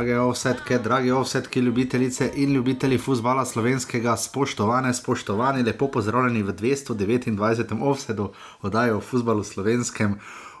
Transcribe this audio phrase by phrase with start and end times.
[0.00, 7.82] Drage ovsetke, dragi ovsetke, ljubitelice in ljubitelji futbola slovenskega, spoštovane, spoštovani, lepo pozdravljeni v 229.
[7.82, 8.30] ovsedu
[8.62, 10.14] oddaje o futbalu slovenskem,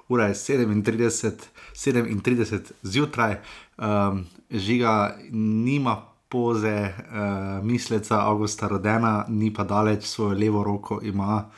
[0.08, 1.32] ura je 37,
[1.74, 3.40] 37 zjutraj,
[3.78, 11.48] um, žiga nima poze, uh, misleca Augusta Rodena, ni pa daleč svojo levo roko, ima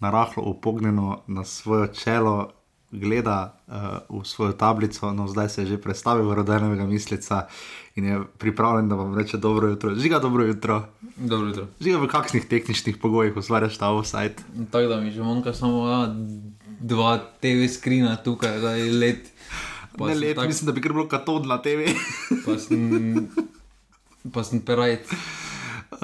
[0.00, 2.50] narahlo upognjeno na svoje čelo,
[2.92, 3.74] gleda uh,
[4.12, 7.46] v svojo tablico, no zdaj se je že predstavil v rodenega misleca
[7.94, 9.94] in je pripravljen, da vam reče dobro jutro.
[9.94, 10.86] Žiga, dobro jutro.
[11.16, 11.66] Dobro jutro.
[11.78, 14.34] Žiga v kakšnih tehničnih pogojih ustvarjaš ta offside?
[14.70, 16.14] Tako da mi že manjka samo a,
[16.80, 19.30] dva TV skrina tukaj, da je let.
[19.92, 21.90] Pa Ne let, tak- mislim, da bi kar bilo katod na TV.
[22.44, 23.28] Pa sem,
[24.24, 25.06] pa sem perajt.
[25.92, 25.98] Uh,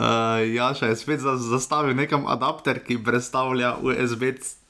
[0.44, 4.22] Jaša je spet za, zastavil nekam adapter, ki predstavlja USB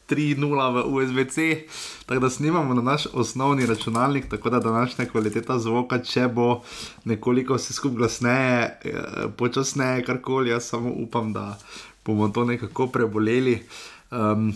[0.08, 1.66] 3.0 v USB-C,
[2.06, 6.62] tako da snimamo na naš osnovni računalnik, tako da današnja kvaliteta zvoka, če bo
[7.04, 9.00] nekoliko vse skupaj glasneje, eh,
[9.36, 11.58] počasneje, karkoli, jaz samo upam, da
[12.04, 13.62] bomo to nekako preboleli.
[14.10, 14.54] Um,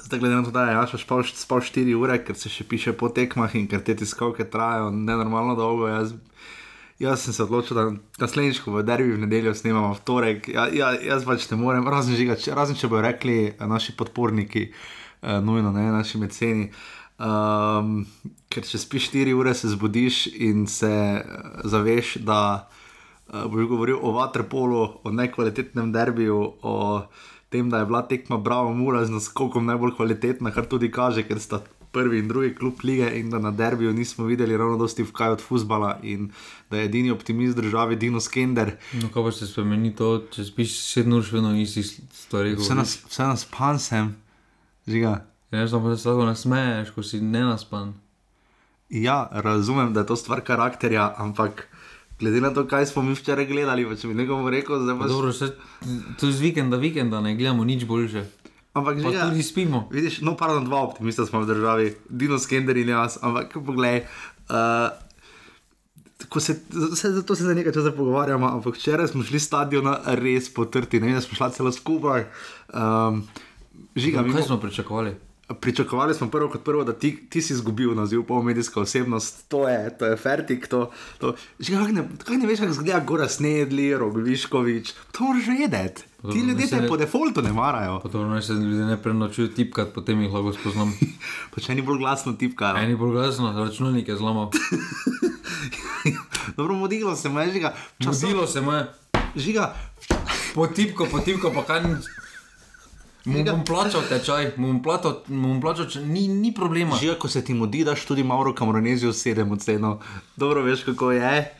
[0.00, 2.94] Zdaj, glede na to, da je Jaša spal, spal 4 ure, ker se še piše
[2.96, 6.14] po tekmah in ker te tiskalke trajajo nenormalno dolgo, jaz,
[7.02, 7.84] jaz sem se odločil, da
[8.22, 11.86] naslednjič, ko v derbi v nedeljo snemamo v torek, ja, ja, jaz pač ne morem,
[11.90, 16.70] razen, žiga, če, razen če bodo rekli eh, naši podporniki, eh, nujno ne naši meceni.
[17.22, 18.00] Um,
[18.50, 21.26] ker če spiš 4 ure, se zbudiš in se eh,
[21.68, 26.76] zaveš, da uh, boš govoril o vaterpolu, o nekvalitetnem derbiju, o
[27.52, 31.38] tem, da je bila tekma Bravo Mura z naskokom najbolj kvalitetna, kar tudi kaže, ker
[31.38, 31.60] sta
[31.92, 35.40] prvi in drugi klub lige in da na derbiju nismo videli ravno dosti vkaj od
[35.40, 36.30] futbola in
[36.70, 38.76] da je edini optimist države Dino Skender.
[38.92, 42.56] No, kaj pa se spremeni to, če spiš sedem ur, še vedno nisi stvari.
[42.56, 44.14] Vse nas, vse nas pan sem,
[44.88, 45.20] žiga.
[45.52, 47.92] Ja, znam pa se tako nasmeješ, ko si nenaspan.
[48.90, 51.68] Ja, razumem, da je to stvar karakterja, ampak
[52.20, 55.10] glede na to, kaj smo mi včeraj gledali, če bi nekomu rekel, da Pa pač...
[55.10, 55.52] dobro, se,
[56.20, 58.24] to z vikenda, vikenda ne gledamo nič boljše.
[58.72, 59.88] Ampak Pa žiga, tudi spimo.
[59.92, 64.04] Vidiš, no, pardon, dva optimista smo v državi, Dino Skender in jaz, ampak poglej.
[64.48, 64.88] Uh,
[66.28, 66.54] Ko se,
[66.94, 69.88] se, zato se za nekaj časa pogovarjamo, ampak včeraj smo šli stadion
[70.22, 72.24] res potrti, ne vem, smo šli celo skupaj.
[72.70, 73.24] Um,
[73.98, 75.16] žiga, Kaj mimo, smo pričakovali?
[75.60, 79.98] Pričakovali smo prvo kot prvo, da ti, ti si izgubil naziv polmedijska osebnost, to je,
[79.98, 80.66] to je Fertik.
[80.66, 81.34] To, to.
[81.60, 86.02] Žiga, kaj ne, kaj ne veš, kako izgleda Gora Snedli, Robi Viškovič, to moraš vedeti.
[86.22, 88.00] Ti ljudje te mislim, po defaultu ne marajo.
[88.14, 90.94] Naj se ljudje ne prenočujo tipkat, potem jih lahko spoznam.
[91.54, 92.74] Pa če ni bolj glasno tipka.
[92.78, 94.48] Eni bolj glasno, računalnik je zlomil.
[96.56, 97.74] Dobro, modilo se mu je žiga.
[97.98, 98.86] Časilo se mu je,
[99.36, 99.74] Žiga,
[100.54, 101.94] po tipko, po tipko, pa kaj ni.
[103.24, 106.96] Mu bom plačal tečaj, mu bom plačal, mu bom plačal če, ni, ni problema.
[106.98, 110.00] žiga, ko se ti mudi, daš tudi Mauro Kamoranezijo sedem oceno.
[110.36, 111.52] Dobro veš, kako je.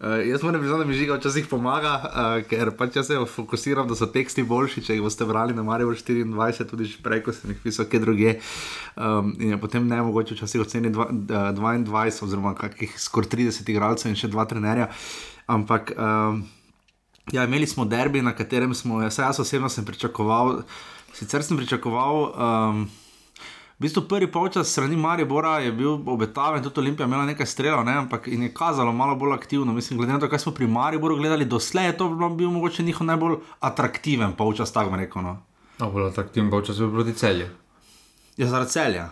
[0.00, 3.88] Uh, jaz moram priznati, da mi žiga včasih pomaga, uh, ker pač jaz se fokusiram,
[3.88, 4.82] da so teksti boljši.
[4.84, 8.00] Če jih boste brali na Mariju 24, tudi že prej, ko sem jih pisal, kje
[8.02, 8.34] druge.
[8.96, 13.70] Um, in je potem ne mogoče včasih oceniti dva- eh, 22, oziroma kakih skoraj 30
[13.72, 14.90] igralcev in še dva trenerja.
[15.46, 16.42] Ampak um,
[17.32, 20.62] Ja, imeli smo derbi, na katerem smo, jaz, jaz osebno sem pričakoval,
[21.12, 22.84] sicer sem pričakoval, um,
[23.78, 27.96] v bistvu prvi polčas strani Maribora je bil obetaven, tudi Olimpija imela nekaj strelov, ne,
[28.04, 29.72] ampak in je kazalo malo bolj aktivno.
[29.72, 33.06] Mislim, glede na to, kaj smo pri Mariboru gledali doslej, je to bil mogoče njihov
[33.06, 35.22] najbolj atraktiven polčas, tako bom rekel.
[35.22, 35.42] No.
[35.78, 37.48] A bolj atraktiven pa včasih proti celju.
[38.36, 39.08] Ja, zaradi celja.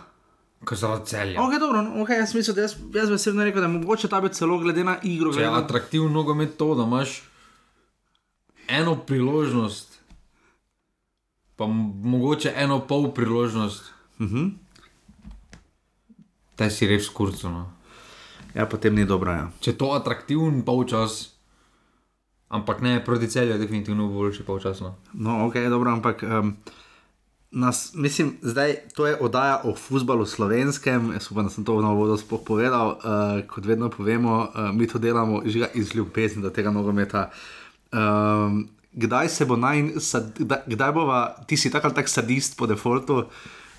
[0.63, 1.39] Kaj za celje?
[1.39, 4.07] Ok, dobro, no, okay, jaz mislim, da jaz, jaz bi osebno rekel, da je mogoče
[4.07, 5.29] ta biti celo glede na igro.
[5.29, 7.23] Je Glede na, atraktivno nogomet to, da imaš
[8.67, 9.99] eno priložnost,
[11.55, 14.51] pa mogoče eno pol priložnost, uh -huh.
[16.55, 17.49] te si res kurco.
[17.49, 17.73] No.
[18.53, 19.31] Ja, potem ni dobro.
[19.31, 19.49] Ja.
[19.59, 21.33] Če je to atraktiven polčas,
[22.53, 24.79] ampak ne proti celju, je definitivno boljši polčas.
[24.79, 24.95] No.
[25.13, 26.57] No, ok, dobro, ampak um,
[27.51, 31.11] nas, mislim, zdaj to je oddaja o futbalu slovenskem.
[31.13, 32.87] Jaz upam, da sem to v novo sploh povedal.
[33.01, 35.41] Uh, kot vedno povemo, uh, mi to delamo
[35.73, 37.31] iz ljubezni do tega nogometa.
[37.93, 42.67] Um, kdaj se bo naj, sad, kdaj, bova, ti si tako ali tako sadist po
[42.67, 43.27] defaultu, uh,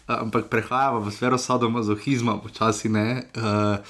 [0.06, 3.24] ampak prehajava v sfero sadomazohizma, počasi ne.
[3.36, 3.82] Uh,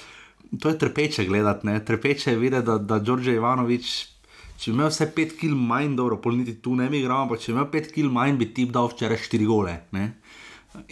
[0.59, 1.79] to je trpeče gledati, ne?
[1.85, 4.15] trpeče je videti, da, da Đorđe Ivanovič
[4.55, 7.41] Če bi imel vse 5 kg manj, dobro, pol niti tu ne bi igral, ampak
[7.43, 9.73] če bi imel 5 kg manj, bi ti dal včeraj 4 gole.
[9.95, 10.05] Ne?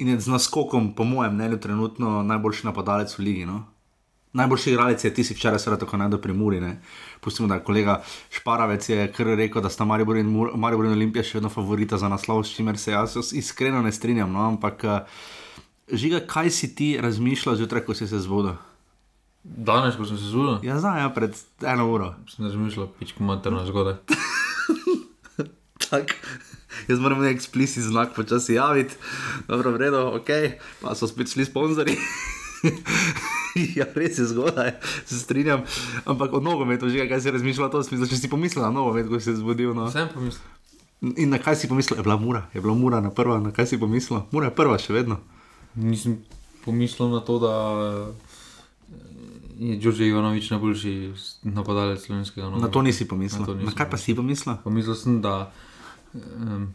[0.03, 3.45] In je z naskokom, po mojem mnenju, trenutno najboljši napadalec v ligi.
[3.47, 3.61] No?
[4.33, 6.59] Najboljši igralec je ti si včeraj, seveda, tako najdo pri Muri.
[6.59, 6.81] Ne?
[7.21, 7.99] Pustimo, da je kolega
[8.31, 11.97] Šparavec je kar rekel, da sta Maribor in, Mur- Maribor in Olimpija še vedno favorita
[11.97, 14.31] za naslov, s čimer se jaz iskreno ne strinjam.
[14.31, 14.47] No?
[14.47, 14.99] Ampak, eh,
[15.93, 18.55] žiga, kaj si ti razmišljal zjutraj, ko si se zbudil?
[19.43, 22.13] Danes, ko sem se zunil, Ja, znam, ja, pred eno uro.
[22.27, 23.99] sem razmišljal, pičko materno zgodaj.
[25.85, 26.15] Tak.
[26.87, 28.95] Jaz moram nek eksplicitni znak počasi javiti,
[29.47, 30.29] dobro, v redu, ok,
[30.81, 31.97] pa so spet šli sponzorji.
[33.79, 34.73] ja, res je zgodaj,
[35.05, 35.63] se strinjam.
[36.05, 39.19] Ampak o nogometu, že kaj si razmišljal, to smisel, če si pomislil na nogomet, ko
[39.19, 39.75] si se zbudil.
[39.77, 39.89] No.
[39.91, 40.43] Sem pomislil.
[41.19, 43.73] In na kaj si pomislil, je bila mura, je bila mura na prva, na kaj
[43.73, 44.23] si pomislil?
[44.31, 45.19] Mura je prva še vedno.
[45.75, 46.21] Nisem
[46.63, 47.53] pomislil na to, da
[49.59, 50.93] je Đorđe Ivanovič najboljši
[51.43, 52.67] napadalec slovenskega nogometa.
[52.67, 53.41] Na to nisi pomislil.
[53.41, 54.55] Na to Na, nisem na kaj pa si pomislil?
[54.63, 55.51] Pomislil sem, da
[56.13, 56.73] um,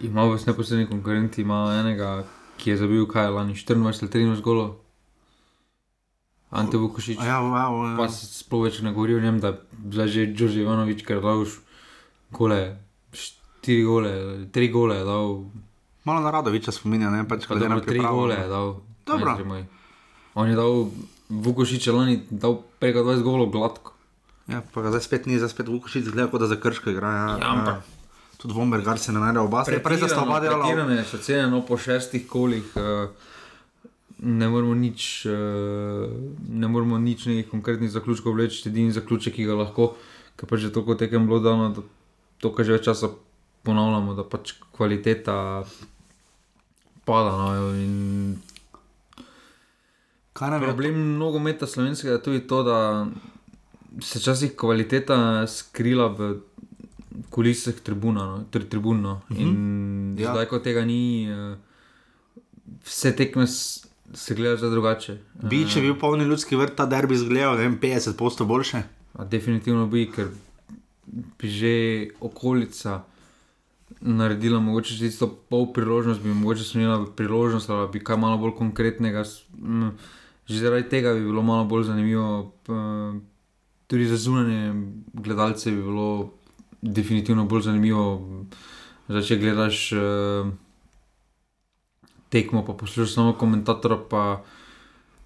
[0.00, 2.24] ima v neposredni konkurenci ima enega,
[2.64, 4.80] ki je zabil kaj lani 24 ali 13 golov.
[6.48, 7.18] Ante Vukošič.
[7.18, 10.62] A Ja, wow, Pa se sploh več ne govori o njem, da zdaj že Đorđe
[10.62, 11.58] Ivanovič, ker je dal už
[12.30, 12.78] gole,
[13.12, 14.12] štiri gole,
[14.48, 15.44] tri gole je dal.
[16.04, 18.68] Malo na Radoviča spominja, ne pač Pa glede na dobro, tri gole je dal.
[19.04, 19.34] Dobro.
[19.44, 19.64] moji.
[20.34, 20.88] On je dal
[21.26, 23.90] Vukošič je lani dal preko 20 golov gladko.
[24.46, 27.10] Ja, pa ga zdaj spet ni, zdaj spet Vukošič zgleda, kot da za krško igra.
[27.10, 27.82] Ja, Ja, ampak-
[28.44, 30.66] Tudi Vombergar se ne najde oba, se je prej za sta delala.
[30.68, 32.74] Pretirane so cene, no po šestih kolih.
[32.76, 33.32] Uh,
[34.24, 36.08] Ne moramo nič, uh,
[36.48, 39.88] ne moramo nič nekih konkretnih zaključkov vleči, edini zaključek, ki ga lahko,
[40.38, 41.82] ker pa že toliko tekem bilo dano, da
[42.40, 43.10] to, kar že več časa
[43.66, 45.66] ponavljamo, da pač kvaliteta
[47.04, 47.34] pada.
[47.36, 48.38] No, in
[50.34, 53.06] Kaj nam je problem nogometa slovenskega je tudi to, da
[54.00, 56.34] se včasih kvaliteta skrila v
[57.34, 59.16] kulisah tribuna, no, tri tribunno.
[59.32, 59.54] In
[60.14, 60.22] Ja.
[60.22, 60.32] ja.
[60.32, 61.56] zdaj, ko tega ni, eh,
[62.84, 65.16] vse tekme se gledajo zdaj drugače.
[65.42, 68.82] Bi, če bi bil polni ljudski vrt, ta derbi izgledal, ne vem, 50 posto boljše.
[69.14, 70.30] A definitivno bi, ker
[71.34, 71.74] bi že
[72.20, 73.02] okolica
[74.00, 79.24] naredila mogoče tisto pol priložnost, bi mogoče smela priložnost, ali bi kaj malo bolj konkretnega.
[80.44, 82.30] Že zaradi tega bi bilo malo bolj zanimivo.
[82.62, 83.20] p-
[83.86, 84.72] Tudi za zunanje
[85.14, 86.32] gledalce bi bilo
[86.84, 88.04] definitivno bolj zanimivo.
[89.08, 90.52] Zdaj, če gledaš eh,
[92.32, 94.24] tekmo, pa poslušaš samo komentatorja, pa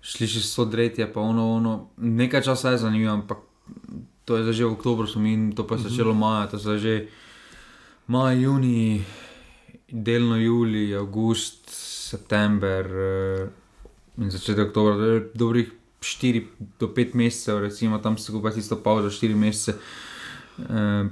[0.02, 1.74] slišiš so dretje, pa ono, ono.
[1.96, 3.42] Nekaj časa je zanimivo, ampak
[4.24, 6.60] to je zdaj že v oktobru, so mi in to pa je začelo maja, to
[6.72, 6.94] je že
[8.06, 9.02] maj, juni,
[9.88, 11.70] delno juli, avgust,
[12.08, 16.44] september eh, in začetek oktobra, to je dobrih 4
[16.78, 19.78] do 5 mesecev, recimo tam se skupaj tisto pauza 4 mesece.
[20.58, 21.08] Eh,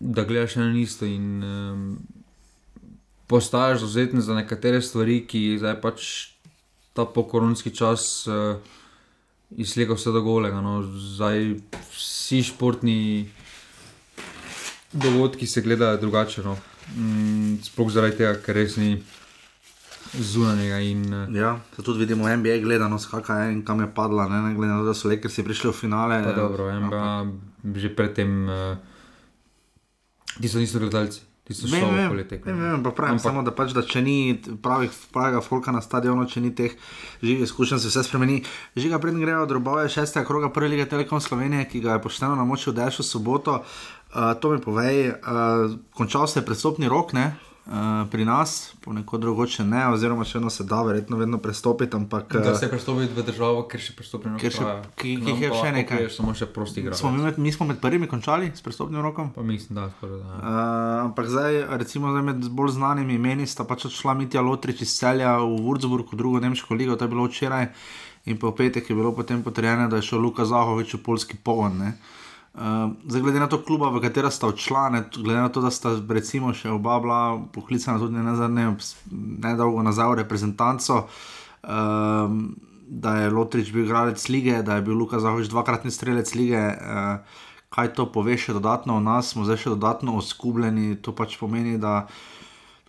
[0.00, 1.98] Da gledaš na isto in um,
[3.26, 6.06] postaješ zauzeten za nekatere stvari, ki zdaj pač
[6.96, 8.56] ta pokoronski čas uh,
[9.50, 10.60] izslega vse do golega.
[10.60, 10.80] No.
[10.82, 11.54] Zdaj
[11.92, 13.28] vsi športni
[14.92, 16.42] dogodki se gledajo drugače.
[16.42, 16.56] No.
[16.96, 18.96] Mm, sploh zaradi tega, ker res ni
[20.16, 20.80] zunanjega.
[20.80, 24.28] In, uh, Ja, to tudi vidimo v NBA gledano, skaka je in kam je padla,
[24.28, 26.24] ne, ne glede na to, da so Lakersi prišli v finale.
[26.24, 28.89] pa dobro, Ja, NBA že predtem, uh,
[30.38, 31.20] ti so niso gledalci,
[32.44, 35.80] Vem, vem, pa pravim Ampak- samo, da, pač, da če ni pravih, pravega folka na
[35.82, 36.76] stadionu, če ni teh
[37.18, 38.44] živih izkušenj, se vse spremeni.
[38.76, 42.38] Žiga prednji grejo od robove šestega kroga prve lige Telekom Slovenije, ki ga je pošteno
[42.38, 43.64] namočil Dešo soboto.
[44.14, 47.34] Uh, to mi povej, uh, končal se je prestopni rok, ne?
[47.70, 52.32] Uh, pri nas, ponekod drugoče ne, oziroma še eno se da, verjetno vedno prestopiti, ampak
[52.34, 53.94] Da uh, se prestopiti v državo, ker še
[54.36, 54.82] Ker še- traja.
[54.96, 56.08] ki- jih je pa še nekaj.
[56.10, 56.98] Samo še prosti igralec.
[56.98, 59.30] smo mi, med, mi smo med prvimi končali s prestopnim rokom.
[59.30, 60.34] Pa mislim, da skoraj da.
[60.34, 60.50] Uh,
[61.04, 65.38] ampak zdaj, recimo, zdaj med bolj znanimi imeni sta pač odšla Mitja Lotrič iz Celja
[65.38, 67.70] v Würzburg, v drugo nemško ligo, to je bilo včeraj,
[68.26, 71.78] in po petek je bilo potem potrjeno, da je šel Luka Zahovič v polski pogon.
[71.78, 71.94] Ne.
[72.54, 75.62] Uh, zdaj, glede na to kluba, v katera sta odšla, ne, t- glede na to,
[75.62, 77.20] da sta recimo še oba bila
[77.54, 78.64] poklicana tudi ne nazadnje,
[79.44, 81.04] nedolgo nazaj v reprezentanco,
[81.62, 82.42] um,
[82.90, 86.58] da je Lotrič bil igralec lige, da je bil Luka Zahovič dvakratni strelec lige.
[86.58, 90.98] Uh, kaj to pove še dodatno o nas, smo zdaj še dodatno oskubljeni.
[91.06, 92.08] To pač pomeni, da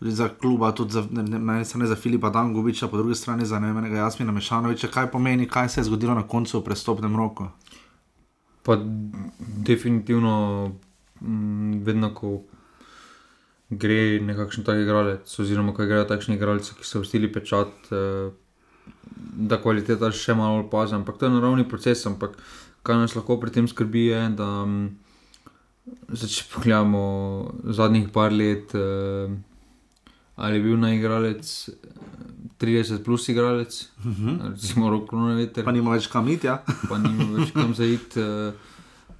[0.01, 3.61] tudi za kluba, tudi za, ne, ne, strani za Filipa Dangoviča, po drugi strani za
[3.61, 7.51] nevenega Jasmina Mešanoviča, kaj pomeni, kaj se je zgodilo na koncu v prestopnem roku.
[8.63, 8.77] Pa
[9.65, 10.71] definitivno,
[11.21, 12.41] mm, vedno ko
[13.71, 18.31] gre nekakšen tak igralec, oziroma ko grejo takšni igralci, ki so vstili pečat, eh,
[19.49, 20.95] da kvaliteta še malo opazi.
[20.95, 22.05] Ampak to je naravni proces.
[22.05, 22.35] Ampak
[22.83, 24.89] kar nas lahko pri tem skrbi, je, da mm,
[26.13, 27.03] če pogledamo
[27.63, 29.31] zadnjih par let, eh,
[30.35, 31.69] ali je bil na igralec.
[32.61, 34.51] 30 plus igralec, uh -huh.
[34.51, 36.63] recimo Rokrono veter, Pa nima več kam iti, ja.
[36.89, 38.19] pa nima več kam zaiti.
[38.19, 38.53] eh,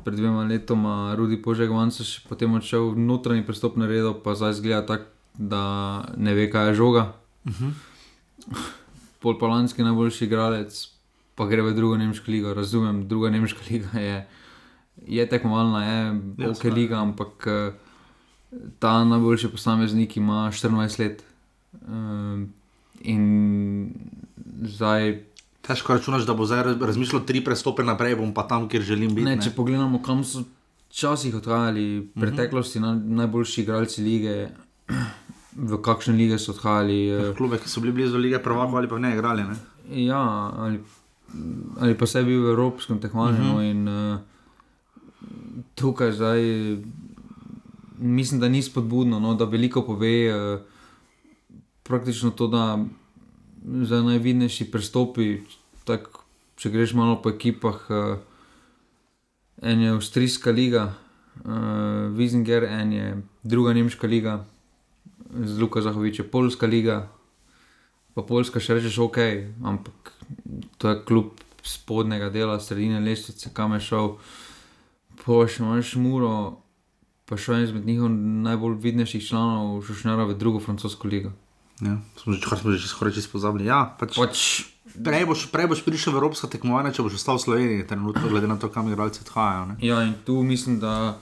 [0.03, 4.33] Pred dvema letoma Rudi Požek Vansa še potem odšel v notranji pristop na redo, pa
[4.35, 5.05] zdaj zgleda tako,
[5.37, 7.13] da ne ve, kaj je žoga.
[7.45, 7.71] Uh -huh.
[9.19, 10.87] Pol Palanski najboljši igralec,
[11.35, 12.53] pa gre v drugo nemško ligo.
[12.53, 14.27] Razumem, druga nemška liga je,
[15.07, 17.73] je tekmovalna, je Ja, ok liga, ampak eh,
[18.79, 21.23] ta najboljši posameznik ima 24 let.
[21.73, 22.45] Eh,
[23.01, 23.93] in
[24.63, 25.23] zdaj,
[25.61, 29.15] Težko računaš, da bo zdaj raz- razmišljal tri prestope naprej, bom pa tam, kjer želim
[29.15, 29.25] biti.
[29.25, 29.41] ne, ne.
[29.41, 30.41] če pogledamo, kam so
[30.89, 34.49] včasih odhajali, v preteklosti naj, najboljši igralci lige,
[35.69, 37.09] v kakšne lige so odhajali.
[37.09, 39.43] eh, Klube, ki so bili blizu lige prvakov ali pa ne igrali.
[39.43, 39.55] Ne?
[40.03, 40.19] Ja,
[40.57, 40.79] ali,
[41.79, 43.37] ali pa se je bil v evropskem tekmovanju.
[43.37, 43.71] Uh -huh.
[43.71, 44.19] In uh,
[45.75, 46.41] tukaj zdaj
[48.01, 50.15] mislim, da ni spodbudno, no, da veliko pove.
[50.35, 50.61] Uh,
[51.83, 52.79] praktično to, da
[53.83, 55.41] za najvidnejši prestopi,
[55.83, 56.07] tak,
[56.55, 58.13] če greš malo po ekipah, uh,
[59.61, 60.93] en je Avstrijska liga,
[61.43, 61.51] uh,
[62.15, 63.09] Wiesinger, en je
[63.43, 64.45] druga nemška liga,
[65.31, 67.07] z Luka Zahovičem, Poljska liga.
[68.13, 69.17] Pa Poljska še rečeš, ok,
[69.63, 70.11] ampak
[70.77, 74.09] to je kljub spodnjega dela, sredine lestvice, kam je šel.
[75.21, 76.60] Pa še imaš muro,
[77.31, 78.11] pa še en izmed njihovih
[78.43, 81.31] najbolj vidnejših članov, Šušnjara v drugo francosko ligo.
[81.79, 83.69] Ja, smo že, kar smo že skoraj čisto pozabili.
[83.71, 84.41] Ja, pač, Pač,
[84.99, 88.51] prej, boš, prej boš prišel v Evropsko tekmovanje, če boš ostal v Sloveniji, trenutno, glede
[88.51, 89.71] na to, kam igralci odhajajo.
[89.71, 89.75] ne.
[89.79, 91.15] ja, in tu mislim, da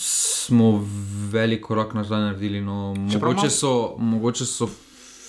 [0.00, 0.80] smo
[1.30, 2.64] velik korak nazaj naredili.
[2.64, 4.70] No, mogoče, so, mogoče so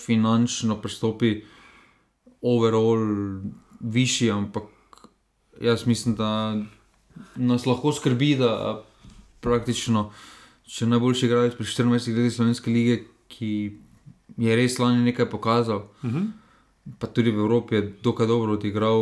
[0.06, 1.44] finančno pristopi
[2.42, 3.44] overall
[3.84, 4.72] višji, ampak
[5.60, 6.56] jaz mislim, da
[7.36, 8.82] nas lahko skrbi, da
[9.42, 10.12] praktično,
[10.66, 13.52] če najboljši igralec pri 14 letih Slovenske lige, ki
[14.38, 16.28] je res lani nekaj pokazal, Uh -huh.
[17.00, 19.02] pa tudi v Evropi je dokaj dobro odigral,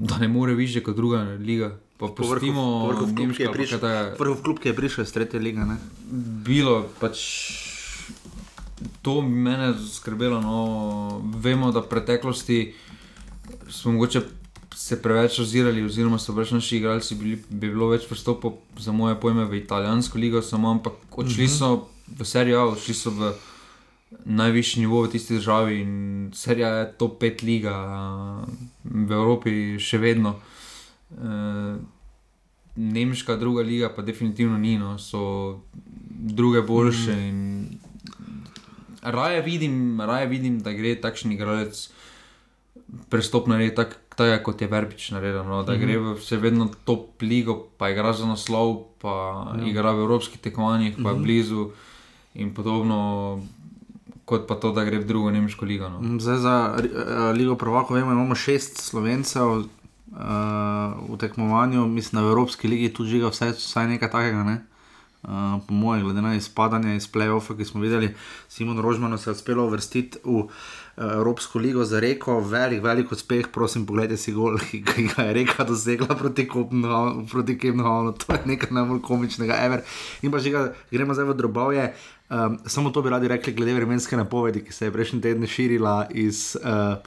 [0.00, 1.76] da ne more više kot druga liga.
[1.98, 5.04] Pa pustimo povrhu v klub, ki je prišel, kaj ta- prvi klub, ki je prišel
[5.04, 5.58] iz tretje lige.
[5.60, 5.76] Ne?
[6.44, 7.16] bilo, pač
[9.02, 10.40] to mene skrbelo.
[10.40, 10.56] No,
[11.34, 12.72] vemo, da v preteklosti
[13.68, 14.20] smo mogoče
[14.80, 19.18] se preveč ozirali, oziroma so več naši igralci bili, bi bilo več pristopov za moje
[19.20, 21.68] pojme v italijansko ligo, samo ampak odšli so
[22.18, 23.32] v serijo odšli so v
[24.24, 25.92] najvišji nivo v tisti državi in
[26.34, 28.00] serija je top 5 liga a,
[28.84, 30.34] v Evropi še vedno.
[31.12, 31.76] E,
[32.80, 35.60] Nemška druga liga pa definitivno ni, no, so
[36.10, 37.14] druge boljše.
[37.14, 37.78] Mm.
[39.02, 41.88] Raje, vidim, raje vidim, da gre takšen igralec
[43.10, 45.44] prestop narediti tak, tak kot je Verbič naredil.
[45.48, 45.80] No, da mm -hmm.
[45.80, 49.64] gre v vse vedno top ligo, pa igra za naslov, pa ja.
[49.64, 51.16] igra v evropskih tekmovanjih, pa mm -hmm.
[51.16, 51.70] je blizu
[52.34, 53.40] in podobno.
[54.24, 55.88] Kot pa to, da gre v drugo nemško ligo.
[55.88, 56.18] No.
[56.20, 59.66] Zdaj za uh, Ligo Prvako vemo, imamo šest slovencev uh,
[61.08, 64.44] v tekmovanju, mislim, da v Evropski ligi tudi žiga vsaj, vsaj nekaj takega.
[64.44, 64.62] Ne?
[65.22, 65.30] Uh,
[65.66, 68.14] po mojem, glede na izpadanje iz play-offa, ki smo videli,
[68.48, 70.50] Simon Rožman se je uspelo uvrstiti v uh,
[71.00, 73.48] Evropsko ligo za reko, velik, velik uspeh.
[73.52, 78.40] Prosim, pogledajte si gol, ki ga je reka dosegla proti Kopenhavnu, proti Kemnhavnu, to je
[78.52, 79.84] nekaj najbolj komičnega, ever.
[80.22, 81.90] In pa že ga gremo zdaj v drobovje.
[82.30, 86.06] Um, samo to bi radi rekli, glede vremenske napovedi, ki se je prejšnji teden širila
[86.14, 87.00] iz, uh,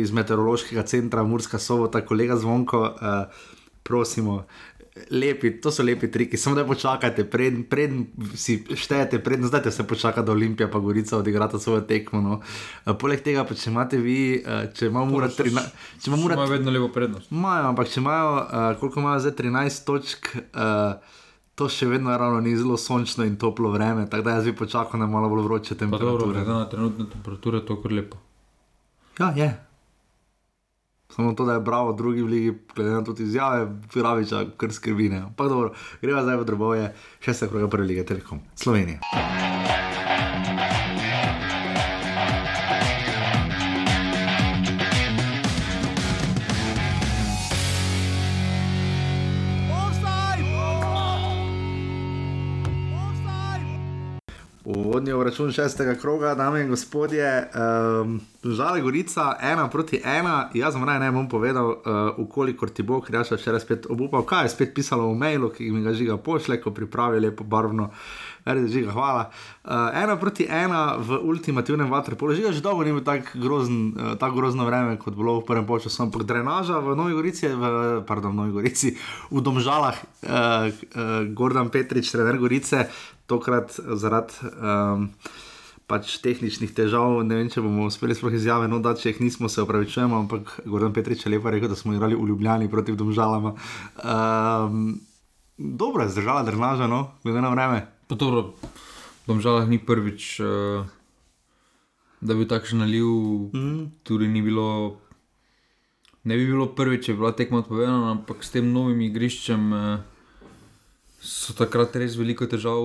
[0.00, 3.44] iz meteorološkega centra Murska sobota, kolega Zvonko, uh,
[3.82, 4.44] prosimo.
[5.10, 7.90] Lepi, to so lepi triki, samo da počakajte, preden pred
[8.36, 12.20] si štejete, preden zdaj se počaka, da Olimpija pa Gorica odigrata svojo tekmo.
[12.20, 12.40] No.
[12.84, 15.72] Uh, poleg tega, pa če imate vi, uh, če imamo ura 13,
[16.02, 17.32] če imamo ura Ima vedno lepo prednost.
[17.32, 21.16] Imajo, ampak če imajo, uh, koliko imajo zdaj 13 točk, uh,
[21.56, 25.00] to še vedno ravno ni zelo sončno in toplo vreme, tako da jaz bi počakal
[25.00, 26.32] na malo bolj vroče Pa dobro, temperature.
[26.36, 28.20] glede na trenutne temperature, to je kar lepo.
[29.18, 29.71] Ja, je.
[31.12, 35.12] Samo to, da je bravo v drugi ligi, glede na to izjave, praviča, kar skrbi.
[36.00, 36.90] greva zdaj v drobove,
[37.20, 39.81] še se kroga prve lige Telekom, Slovenija.
[54.64, 57.48] Uvodni obračun šestega kroga, dame in gospodje,
[58.02, 60.50] um, žal je Gorica ena proti ena.
[60.54, 64.22] Jaz vam naj bom povedal, uh, ukolikor ti bo, ker jaz še res spet obupal,
[64.22, 67.90] kaj je spet pisalo v mailu, ki mi ga žiga pošle, ko pripravi lepo barvno.
[68.44, 69.30] Redi, žiga, hvala.
[69.62, 72.34] Uh, ena proti ena v ultimativnem vaterpolu.
[72.34, 75.62] Žiga že dolgo ni bil tako grozen, uh, tak grozno vreme, kot bilo v prvem
[75.62, 77.62] času, ampak drenaža v Novi Gorici, v,
[78.02, 78.98] pardon, Novi Gorici,
[79.30, 82.90] v Domžalah, uh, uh, Gordon Petrič, trener Gorice,
[83.30, 85.06] tokrat zaradi um,
[85.86, 87.22] pač tehničnih težav.
[87.22, 90.66] Ne vem, če bomo uspeli sploh izjave, no da če jih nismo, se opravičujemo, ampak
[90.66, 93.54] Gordon Petrič je lepo rekel, da smo igrali v Ljubljani proti Domžalama.
[94.02, 94.98] Um,
[95.56, 97.86] dobro je zdržala drenaža, no, glede na vreme.
[98.12, 98.52] Pa dobro,
[99.24, 100.84] v Domžalah ni prvič, uh,
[102.20, 103.08] da bi takšen naliv
[103.56, 104.04] Mm.
[104.04, 105.00] tudi ni bilo.
[106.28, 110.04] Ne bi bilo prvič, če bi bila tekma odpovedana, ampak s tem novim igriščem eh,
[111.24, 112.84] so takrat res veliko težav,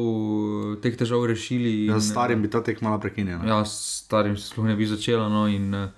[0.79, 1.91] teh težav rešili.
[1.91, 3.43] Ja, in, s starim bi ta tekma prekinjena.
[3.43, 5.27] Ja, s starim se sploh ne bi začela.
[5.27, 5.91] No, in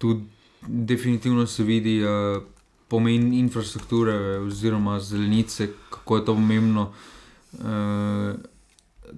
[0.00, 0.24] tu
[0.64, 2.40] definitivno se vidi uh,
[2.88, 6.88] pomen infrastrukture oziroma zelenice, kako je to pomembno.
[6.88, 7.19] Uh,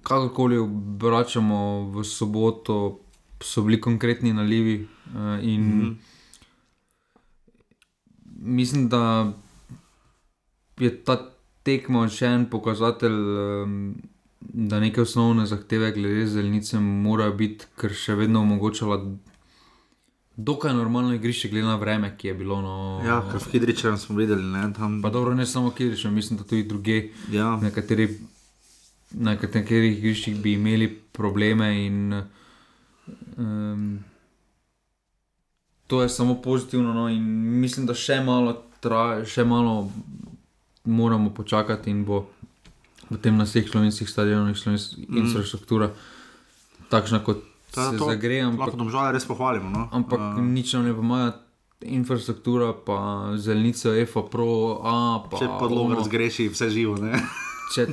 [0.02, 3.00] kakorkoli obračamo v soboto,
[3.42, 4.86] so bili konkretni nalivi.
[5.12, 5.98] Uh, in mm
[8.42, 9.32] mislim, da
[10.78, 11.16] je ta
[11.62, 13.20] tekma še en pokazatelj.
[13.62, 13.76] Um,
[14.42, 18.96] Da neke osnovne zahteve glede zelenice morajo biti, ker še vedno omogočala
[20.36, 22.60] dokaj normalno igrišče, glede na vreme, ki je bilo.
[22.60, 25.02] No, Ja, ker v Hidričevem smo videli, ne, tam.
[25.02, 28.08] Pa dobro, ne samo Kiriš, mislim, da tudi druge, Ja, nekateri,
[29.10, 32.22] na nekaterih igriščih bi imeli probleme in
[33.36, 33.98] um,
[35.86, 36.92] to je samo pozitivno.
[36.92, 37.22] No, in
[37.60, 39.90] mislim, da še malo, traja, še malo
[40.84, 42.24] moramo počakati in bo
[43.08, 45.16] potem na vseh slovenskih stadionih slovenska Mm.
[45.18, 45.90] infrastruktura
[46.88, 48.42] takšna, kot se to zagreje.
[48.42, 49.70] Ampak, lahko domžale res pohvalimo.
[49.70, 49.88] No?
[49.92, 51.40] ampak Eh, nič nam ne pomaga.
[51.82, 55.98] Infrastruktura, pa zelenica, EFA, Pro, A, pa če podloga ono.
[55.98, 56.94] razgreši, vse živo.
[57.74, 57.88] Če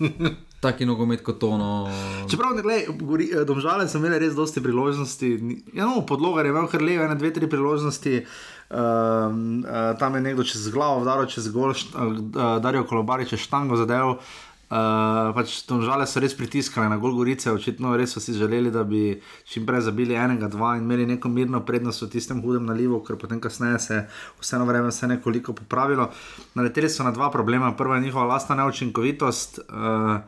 [0.64, 1.52] taki nogomet kot to.
[1.60, 1.84] No,
[2.30, 5.28] Čeprav ne gori, eh, domžale so imele res dosti priložnosti.
[5.76, 8.24] Ja, no, podloga je imel kar leve, ene, dve, tri priložnosti.
[8.66, 13.38] Um, uh, tam je nekdo čez glavo, daro čez gol, št, uh, Darijo Kolobarič je
[13.38, 14.16] štango zadev.
[14.16, 19.20] Uh, pač domžale so res pritiskali na Gorice, očitno res so si želeli, da bi
[19.46, 23.16] čim prej zabili enega, dva in imeli neko mirno prednost v tistem hudem nalivu, ker
[23.16, 24.08] potem kasneje se je
[24.40, 26.10] vseeno vreme vse nekoliko popravilo.
[26.54, 27.72] Naleteli so na dva problema.
[27.76, 29.60] Prva je njihova lastna neučinkovitost.
[29.68, 30.20] Uh,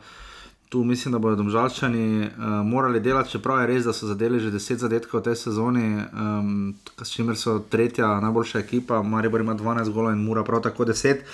[0.69, 4.51] Tu mislim, da bodo domžalčani uh, morali delati, čeprav je res, da so zadeli že
[4.53, 9.89] 10 zadetkov v tej sezoni, um, s čimer so tretja najboljša ekipa, Maribor ima 12
[9.89, 11.25] golov in Mura prav tako 10.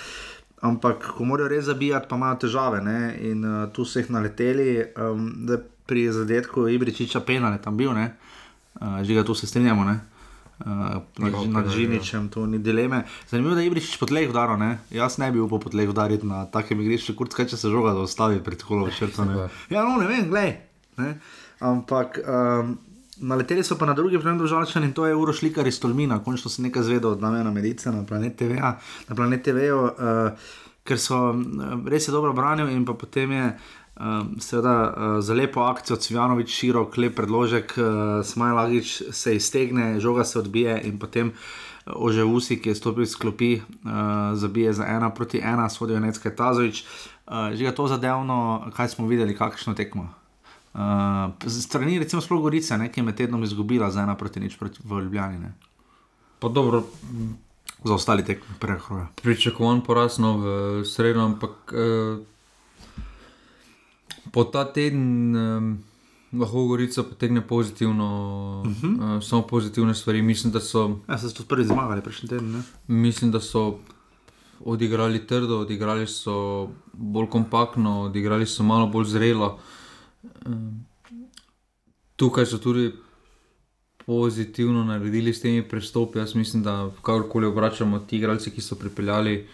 [0.60, 3.16] Ampak, ko morajo res zabijati, pa imajo težave ne?
[3.20, 4.84] in uh, tu so jih naleteli.
[4.96, 9.84] Um, da pri zadetku Ibričiča penal je tam bil, uh, že ga tu se strinjamo.
[9.84, 10.00] Ne?
[10.64, 11.70] Uh, nad, nad ja.
[11.70, 13.04] Žiničem, tu ni dileme.
[13.28, 14.56] Zanimivo je, da je Ibričič po tleh udaril.
[14.56, 14.78] ne.
[14.90, 17.92] Jaz ne bi upal po tleh udariti na takem igrišču, kot kaj če se žoga
[17.92, 19.24] da ustavi pred kolo črto.
[19.24, 19.34] ne.
[19.34, 20.56] Tako Ja, no, ne vem, glej.
[20.96, 21.20] Ne?
[21.60, 22.78] Ampak um,
[23.20, 26.22] naleteli so pa na drugi problem državljan in to je Uro Šlikar iz Tolmina.
[26.24, 28.60] Končno sem nekaj zvedel od Damena Medice na Planet TV.
[29.08, 29.90] Na Planet TV uh,
[30.86, 33.50] ker so um, res je dobro branil in pa potem je.
[33.96, 37.86] Um, seveda uh, za lepo akcijo Cvjanovič, širok, lep predložek, uh,
[38.20, 41.30] Smajlagič se iztegne, žoga se odbije in potem
[41.86, 46.84] Oževusi, ki je stopil iz klopi, uh, zabije za ena proti ena, sodijo Necke Tazovič.
[47.24, 50.10] Uh, že je to zadevno, kaj smo videli, kakšno tekmo.
[50.76, 54.58] Uh, strani, recimo, sploh Gorica, ne, ki je med tednom izgubila za ena proti nič
[54.60, 55.54] proti v Ljubljani, ne.
[56.38, 56.82] pa dobro,
[57.84, 59.06] za ostali tekme, prehroja.
[59.22, 62.18] pričakovan poraz no, v sredo, ampak eh,
[64.32, 65.60] po ta teden eh,
[66.36, 68.08] lahko Gorica potegne pozitivno,
[68.66, 69.18] uh -huh.
[69.18, 70.22] eh, samo pozitivne stvari.
[70.22, 71.00] Mislim, da so.
[71.08, 72.52] Ja, so tudi prvi zmagali prejšnji teden.
[72.52, 72.62] Ne?
[72.86, 73.78] Mislim, da so
[74.64, 79.58] odigrali trdo, odigrali so bolj kompaktno, odigrali so malo bolj zrelo.
[82.16, 82.92] Tukaj so tudi
[84.06, 86.18] pozitivno naredili s temi prestopi.
[86.18, 89.48] Jaz mislim, da kakorkoli obračamo ti igralci, ki so pripeljali,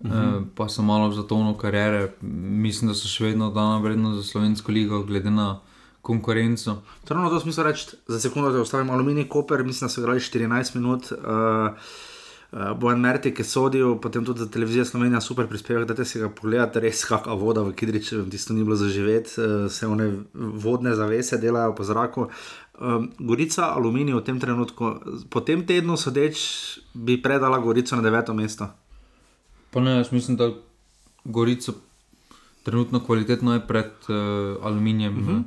[0.00, 0.44] uh -huh.
[0.54, 4.72] pa so malo za tovno kariere, mislim, da so še vedno dana vrednost za slovensko
[4.72, 5.60] ligo, glede na
[6.02, 6.82] konkurenco.
[7.08, 10.74] Ravno to smisel reči, za sekundo te ostavim aluminij, koper, mislim, da so igrali 14
[10.76, 11.12] minut.
[11.12, 11.18] Uh,
[12.54, 16.28] Uh, Bojan Merti, ki sodil, potem tudi za televizijo Slovenija, super prispevek, da si ga
[16.30, 21.40] pogledate, res kakšna voda v Kidriču, tisto ni bilo zaživeti, uh, se one vodne zavese
[21.42, 22.28] delajo po zraku.
[22.78, 24.92] Um, Gorica, aluminij v tem trenutku,
[25.34, 26.38] po tem tednu sodeč,
[26.94, 28.70] bi predala Gorico na deveto mesto.
[29.74, 30.52] Pa ne, jaz mislim, da
[31.24, 31.74] Gorica
[32.62, 35.18] trenutno kvalitetno je pred uh, aluminijem.
[35.18, 35.42] Uh -huh.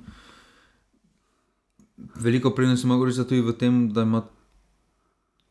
[2.15, 4.27] Veliko prednosti ima Gorica tudi v tem, da ima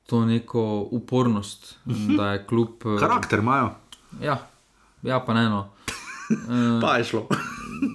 [0.07, 2.17] to neko upornost, uh -huh.
[2.17, 2.69] da je kljub.
[2.85, 3.71] Uh, Karakter imajo.
[4.23, 4.47] Ja,
[5.03, 5.69] ja, pa ne no.
[6.31, 7.27] Uh, Pa je šlo.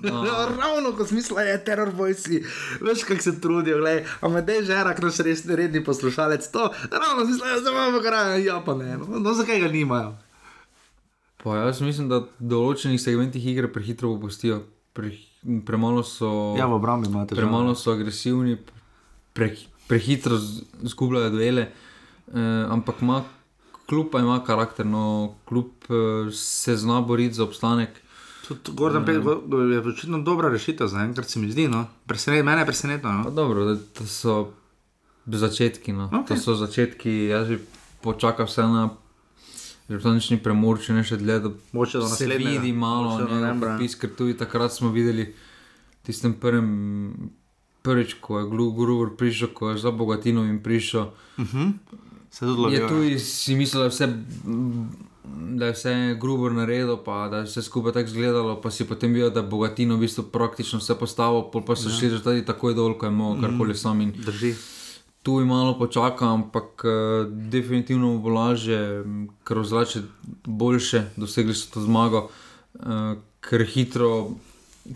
[0.04, 2.44] Ja, ravno kot smisel je teror vojsi,
[2.82, 7.26] veš, kako se trudijo, gledaj, a me dej žerak, naš res redni poslušalec, to ravno
[7.26, 10.18] smisel je, da imamo kraj, ja pa ne, no, no zakaj ga nimajo.
[11.44, 14.62] pa jaz mislim, da v določenih segmentih igre prehitro popustijo.
[14.94, 15.12] Pre,
[15.66, 16.56] premalo so.
[16.60, 17.42] Ja, v obrambi imate že.
[17.42, 18.58] premalo so agresivni,
[19.34, 19.56] pre,
[19.88, 21.72] prehitro z- izgubljajo duele,
[22.34, 23.24] eh, ampak ima,
[23.90, 27.90] kljub pa ima karakter, no, kljub eh, se zna boriti za obstanek.
[28.48, 31.68] Tudi Gordon Payne je očitno dobra rešitev za enkrat, se mi zdi.
[31.68, 31.86] No.
[32.06, 33.12] Presenet, mene je presenetilo.
[33.12, 33.32] Pa No.
[33.32, 34.52] dobro, da, to so
[35.28, 35.94] začetki.
[35.94, 36.10] No.
[36.10, 36.28] Okay.
[36.28, 37.60] To so začetki, jaz že
[38.02, 38.90] počakam vse na.
[39.90, 41.50] Že to nič ni premor, če ne še dlje, da
[41.86, 45.34] se naslednjega, vidi malo njegov podpis, ker tudi takrat smo videli
[46.08, 47.32] tistem prvem,
[47.84, 51.12] prvič, ko je Gruber prišel, ko je za Bogatinovim prišel.
[51.38, 51.74] Uh -huh.
[52.32, 52.88] Se tudi Je lovijo.
[52.88, 54.08] tu si mislil, da je vse,
[55.56, 59.14] da je vse Gruber naredil, pa da je vse skupaj tako izgledalo, pa si potem
[59.14, 61.96] videl, da je Bogatino v bistvu praktično vse postavil, pa so ja.
[61.96, 64.54] šli rezultati takoj dol, ko je mogel karkoli sam in Drži.
[65.24, 69.04] tu je malo počakal, ampak uh, definitivno bo lažje,
[69.44, 70.02] ker ozračje
[70.46, 72.30] boljše, dosegli so to zmago,
[72.74, 74.32] uh, ker hitro,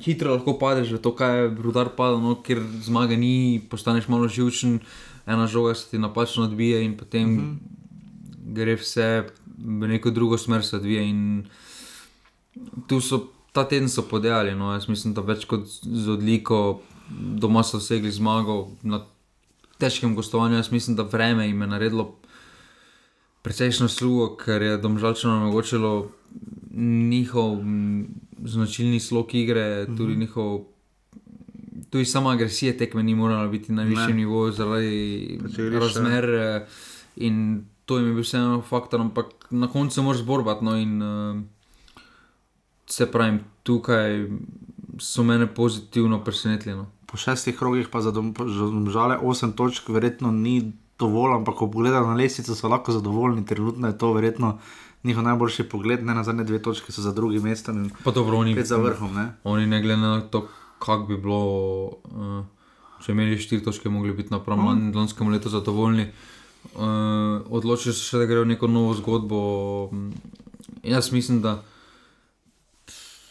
[0.01, 4.27] hitro lahko padeš v to, kaj je rudar padel, no, ker zmage ni, postaneš malo
[4.27, 4.79] živčen,
[5.25, 8.53] ena žoga se ti napačno odbije in potem mm -hmm.
[8.53, 9.25] gre vse
[9.57, 11.01] v neko drugo smer se odvija.
[11.01, 11.45] In
[12.87, 13.31] tu so.
[13.55, 18.11] Ta teden so podejali, no, jaz mislim, da več kot z odliko, doma so dosegli
[18.11, 18.99] zmago, na
[19.77, 20.55] težkem gostovanju.
[20.55, 22.15] Jaz mislim, da vreme jim je naredilo
[23.41, 26.11] precejšno slugo, ker je domžalčano omogočilo
[27.09, 27.63] njihov
[28.43, 30.19] značilni slog igre, tudi mm -hmm.
[30.19, 30.61] njihov.
[31.89, 35.39] Tudi sama agresija tekme ni morala biti na višjem nivoju zaradi
[35.79, 36.67] razmer eh,
[37.15, 40.65] in to jim je bil vseeno faktor, ampak na koncu moraš borbati.
[40.65, 41.41] No, in, uh,
[42.87, 44.27] se pravim, tukaj
[44.99, 46.75] so mene pozitivno presenetili.
[46.75, 46.87] No.
[47.05, 51.71] Po šestih krogih pa za dom- za domžale 8 točk, verjetno ni dovolj, ampak ko
[51.71, 53.45] pogledajo na lestvico, so lahko zadovoljni.
[53.45, 54.59] Trenutno je to verjetno
[55.05, 58.55] njihov najboljši pogled, ne na zadnje dve točke so za drugim mestom Pa dobro, oni,
[58.63, 59.13] za vrhom.
[59.15, 59.27] Ne?
[59.43, 60.47] oni ne glede na to,
[60.79, 61.41] kako bi bilo,
[61.85, 62.45] uh,
[63.05, 64.97] če imeli štiri točke, mogli biti napram mm.
[64.97, 66.09] lanskemu letu zadovoljni.
[66.75, 66.81] Uh,
[67.49, 69.39] odločili so se, da grejo v neko novo zgodbo.
[69.93, 70.11] Mm,
[70.83, 71.63] Jaz mislim, da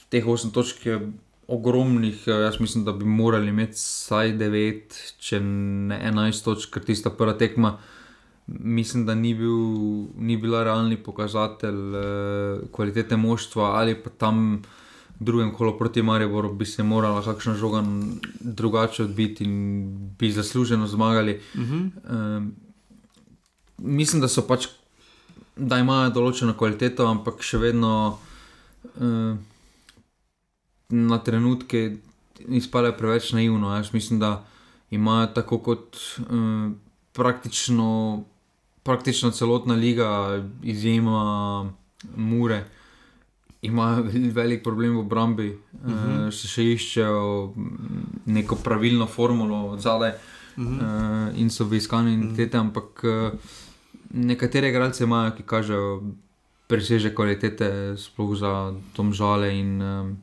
[0.08, 1.00] teh 8 točk je
[1.46, 2.22] ogromnih.
[2.26, 7.10] eh, Jaz mislim, da bi morali imeti vsaj 9, če ne 11 točk, ker tista
[7.10, 7.78] prva tekma.
[8.46, 9.56] Mislim, da ni, bil,
[10.16, 14.62] ni bila realni pokazatelj eh, kvalitete moštva ali pa tam
[15.20, 17.82] v drugem kolu proti Mariboru bi se morala kakšna žoga
[18.40, 19.86] drugače odbiti in
[20.18, 21.40] bi zasluženo zmagali.
[21.54, 21.90] Uh -huh.
[22.10, 22.54] Um,
[23.78, 24.66] mislim, da so pač,
[25.56, 28.18] da imajo določeno kvaliteto, ampak še vedno
[29.00, 29.38] um,
[30.88, 31.96] na trenutke
[32.48, 33.76] izpadajo preveč naivno.
[33.76, 34.44] Jaz mislim, da
[34.90, 35.96] imajo tako kot
[36.30, 36.76] um,
[37.12, 38.24] praktično,
[38.84, 41.72] praktično celotna liga, izjema
[42.16, 42.64] Mure.
[43.62, 46.26] Imajo vel- velik problem v obrambi, uh -huh.
[46.26, 51.30] uh, še, še iščejo mm, neko pravilno formulo od zadaj uh -huh.
[51.30, 53.38] uh, in so v iskanju identitete, ampak uh,
[54.10, 56.02] nekatere igralce imajo, ki kažejo
[56.66, 59.58] preseže kvalitete, sploh za domžale.
[59.58, 60.16] In, um,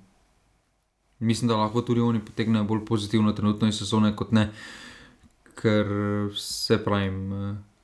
[1.20, 4.52] mislim, da lahko tudi oni potegnejo bolj pozitivno trenutno iz sezone kot ne,
[5.56, 5.86] ker
[6.36, 7.34] se pravim.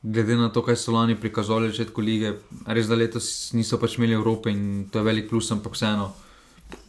[0.03, 2.33] Glede na to, kaj so lani prikazovali v začetku lige,
[2.69, 6.13] res da letos niso pač imeli Evrope in to je velik plus, ampak vseeno.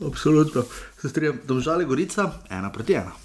[0.05, 0.64] Absolutno.
[1.01, 3.16] Se strinjam, domžale Gorica, ena proti ena.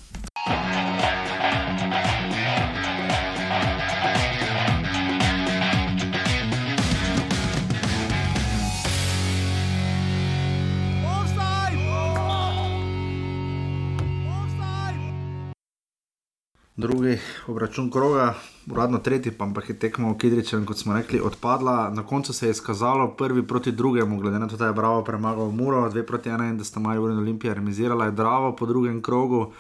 [16.76, 18.34] Drugi obračun kroga,
[18.72, 21.90] uradno tretji, pa ampak je tekmo v Kidričem, kot smo rekli, odpadla.
[21.90, 25.52] Na koncu se je izkazalo prvi proti drugemu, glede na to, da je Bravo premagal
[25.52, 29.02] Muro, dve proti ena in da sta Marijo in Olimpija remisirala, je Bravo po drugem
[29.02, 29.52] krogu,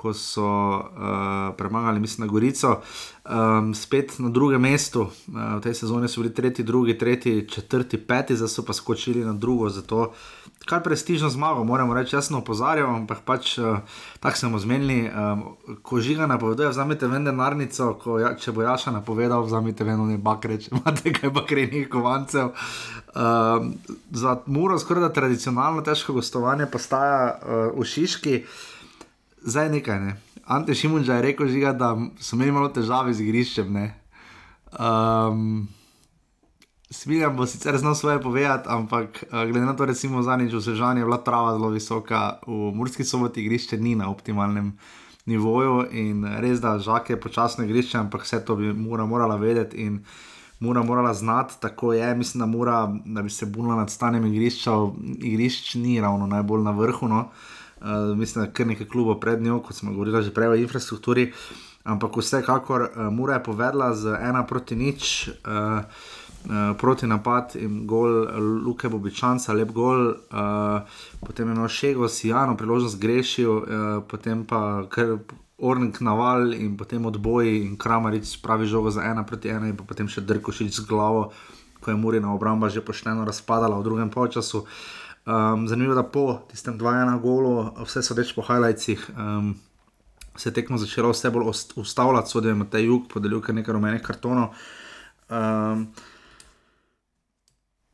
[0.00, 0.48] ko so
[0.80, 2.80] uh, premagali, mislim, na Gorico.
[3.24, 5.10] Um, spet na drugem mestu, uh,
[5.58, 9.32] v tej sezoni so bili tretji, drugi, tretji, četrti, peti, zdaj so pa skočili na
[9.32, 9.68] drugo.
[9.68, 10.12] Zato
[10.64, 13.84] kar prestižno zmago, moramo reči, jasno opozarjam, ampak pač uh,
[14.20, 15.10] tako smo zmenili.
[15.12, 15.44] Um,
[15.82, 20.16] ko žiga napoveduje, vzamete ven denarnico, ko, ja, če bo Jaša napovedal, vzamete ven ne
[20.16, 22.54] bakre, če imate kaj bakrenih kovancev.
[23.10, 23.74] Um,
[24.10, 28.44] za Muro skoraj da tradicionalno težko gostovanje postaja uh, v Šiški.
[29.42, 30.16] Zdaj nekaj, ne.
[30.44, 33.72] Ante Šimunča je rekel, žiga, da so imeli malo težave z igriščem.
[33.72, 33.94] ne.
[34.78, 35.68] Um,
[36.90, 41.00] Smiljan bo sicer znal svoje povedati, ampak uh, glede na to, recimo zadnjič v Sežani
[41.00, 44.72] je bila trava zelo visoka, v Murski soboti igrišče ni na optimalnem
[45.26, 49.86] nivoju in res da žak je počasno igrišče, ampak vse to bi mora, morala vedeti
[49.86, 50.02] in
[50.60, 52.14] mora, morala znati, tako je.
[52.14, 54.70] Mislim, da, mora, da bi se bunila nad stanjem igrišča,
[55.22, 57.08] igrišč ni ravno najbolj na vrhu.
[57.08, 57.20] No.
[57.20, 57.59] Uh,
[58.16, 61.32] mislim, da kar nekaj klubov pred njo, kot smo govorili že prej o infrastrukturi.
[61.84, 65.30] ampak vsekakor uh, Mura je povedala z ena proti nič.
[65.46, 65.84] Uh,
[66.40, 68.24] Uh, proti napad in gol
[68.64, 70.80] Luke Bobičanca, lep gol, uh,
[71.20, 73.64] potem je imel še ego, Sijano, priložnost grešil, uh,
[74.08, 75.20] potem pa kar
[75.60, 80.08] Ornik naval in potem odboj in Kramarič spravi žogo za ena proti ena in potem
[80.08, 81.28] še Drkošič z glavo,
[81.84, 84.64] ko je Murina obramba že pošteno razpadala v drugem polčasu.
[85.26, 89.10] Um, zanimivo je, da po tistem 2-1 golu, vse so reč po highlightsih.
[89.16, 89.54] Um,
[90.36, 94.02] Se je tekmo začelo vse bolj ustavljati, sodijo na ta jug, podelil je nekaj rumenih
[94.02, 94.54] kartonov.
[95.28, 95.88] Um,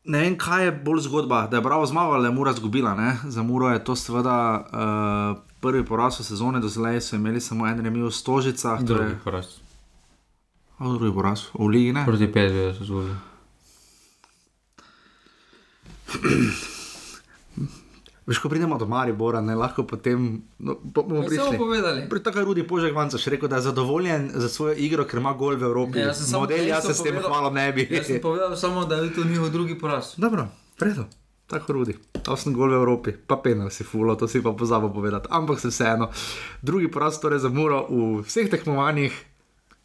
[0.05, 2.95] ne vem, kaj je bolj zgodba, da je bravo zmagal, da je Mura zgubila.
[2.95, 3.17] Ne?
[3.25, 7.67] Za Muro je to seveda uh, prvi poraz v sezoni, do zdaj so imeli samo
[7.67, 8.83] en remi v Stožicah.
[8.83, 9.47] Drugi poraz.
[10.79, 12.05] Drugi poraz, v Ligi ne.
[12.05, 13.17] Proti Pedro so zgubili.
[18.27, 20.43] Veš, ko pridemo do Maribora, ne lahko potem.
[20.59, 21.59] No, bomo prišli.
[21.59, 22.09] povedali.
[22.11, 25.31] Pri tako Rudi Požek Vanca še rekel, da je zadovoljen za svojo igro, ker ima
[25.39, 26.03] gol v Evropi.
[26.03, 27.87] Ja, jaz Model, jaz se s tem hvala ne bi.
[27.87, 30.19] Jaz sem povedal samo, da je to njihov drugi poraz.
[30.19, 31.07] Dobro, predo.
[31.47, 31.95] Tako rudi.
[32.27, 35.31] To sem gol v Evropi, pa penal si fulo, to si pa pozabil povedati.
[35.31, 36.11] Ampak se vseeno.
[36.67, 39.15] Drugi poraz torej za Muro v vseh tekmovanjih,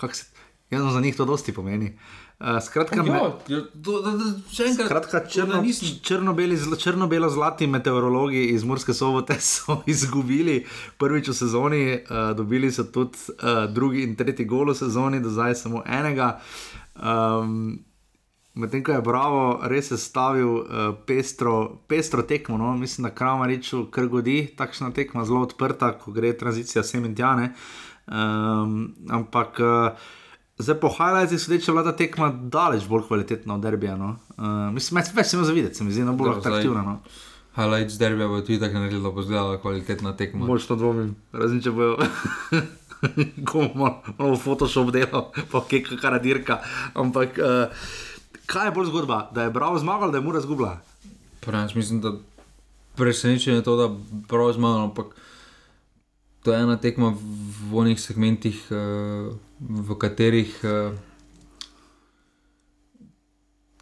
[0.01, 0.33] kako se,
[0.73, 1.93] jaz za njih to dosti pomeni.
[1.93, 2.21] Uh,
[2.61, 4.87] skratka, me, Ja, to, da, da, še enkrat.
[4.89, 5.59] Skratka, črno,
[6.03, 10.63] črno-beli, zla- črno-belo-zlati meteorologi iz Murske sobote so izgubili
[10.97, 15.29] prvič v sezoni, uh, dobili so tudi uh, drugi in tretji gol v sezoni, do
[15.29, 16.33] zdaj samo enega.
[16.97, 17.79] Um,
[18.51, 22.73] Medtem ko je Bravo res sestavil uh, pestro, pestro tekmo, no?
[22.75, 27.53] mislim, da Kramariču kar godi, takšna tekma zelo odprta, ko gre tranzicija sem in tjane.
[28.11, 30.09] Um, ampak uh,
[30.61, 33.97] zdaj po highlightsih sodeč je bila ta tekma daleč bolj kvalitetna od derbija.
[33.97, 34.15] No?
[34.37, 36.83] Uh, mislim, več, več se mi zavideti, se mi zdi, no, bolj Dobro, zdaj- atraktivna.
[36.87, 36.99] No?
[37.55, 40.45] Highlights derbija bo tudi tako naredil, da bo izgledala kvalitetna tekma.
[40.47, 41.97] Moč to dvomim, razen če bojo.
[43.49, 46.61] Ko bomo malo Photoshop delal, pa kje kakara dirka.
[46.93, 47.87] Ampak uh,
[48.45, 50.77] kaj je bolj zgodba, da je Bravo zmagal, da je Mura zgubila?
[51.41, 52.13] Prav, jaz mislim, da
[52.95, 53.87] presenečenje je to, da
[54.29, 55.15] prav zmagal, ampak
[56.43, 57.13] to je ena tekma
[57.69, 60.93] v onih segmentih, uh, v katerih, uh,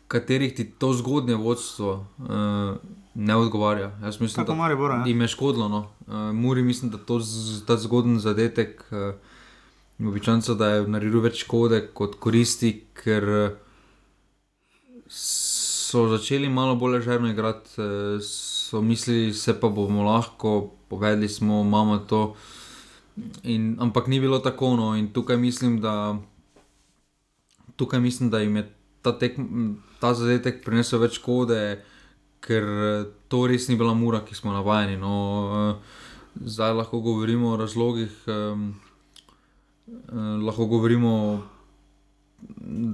[0.08, 2.78] katerih ti to zgodnje vodstvo uh,
[3.16, 3.92] ne odgovarja.
[4.04, 5.04] Jaz mislim, Tako da Maribora, ja.
[5.08, 5.68] jim je škodilo.
[5.68, 5.88] No.
[6.08, 7.20] Uh, Muri mislim, da to
[7.68, 8.86] ta zgoden zadetek.
[8.92, 9.16] Uh,
[10.08, 13.58] Običajno, da je naredil več škode kot koristi, ker eh,
[15.12, 21.60] so začeli malo bolj ležerno igrati, eh, so mislili, se pa bomo lahko, povedali smo,
[21.68, 22.22] imamo to.
[23.44, 24.76] In, ampak ni bilo tako.
[24.76, 24.96] No.
[24.96, 26.18] In tukaj mislim, da,
[27.76, 28.66] tukaj mislim, da jim je
[29.02, 29.38] ta, tek,
[30.00, 31.80] ta zadetek prinesel več škode,
[32.44, 32.68] ker
[33.28, 35.00] to res ni bila mura, ki smo navajeni.
[35.00, 35.80] No.
[36.40, 38.14] Zdaj lahko govorimo o razlogih.
[38.28, 38.58] Eh,
[40.46, 41.14] lahko govorimo,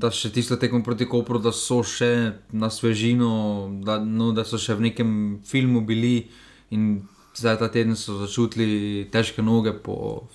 [0.01, 2.11] da še tisto tekmo proti Kopru, da so še
[2.55, 5.11] na svežino, da, no, da so še v nekem
[5.45, 6.29] filmu bili
[6.73, 7.03] in
[7.35, 10.27] zdaj ta teden so začutili težke noge po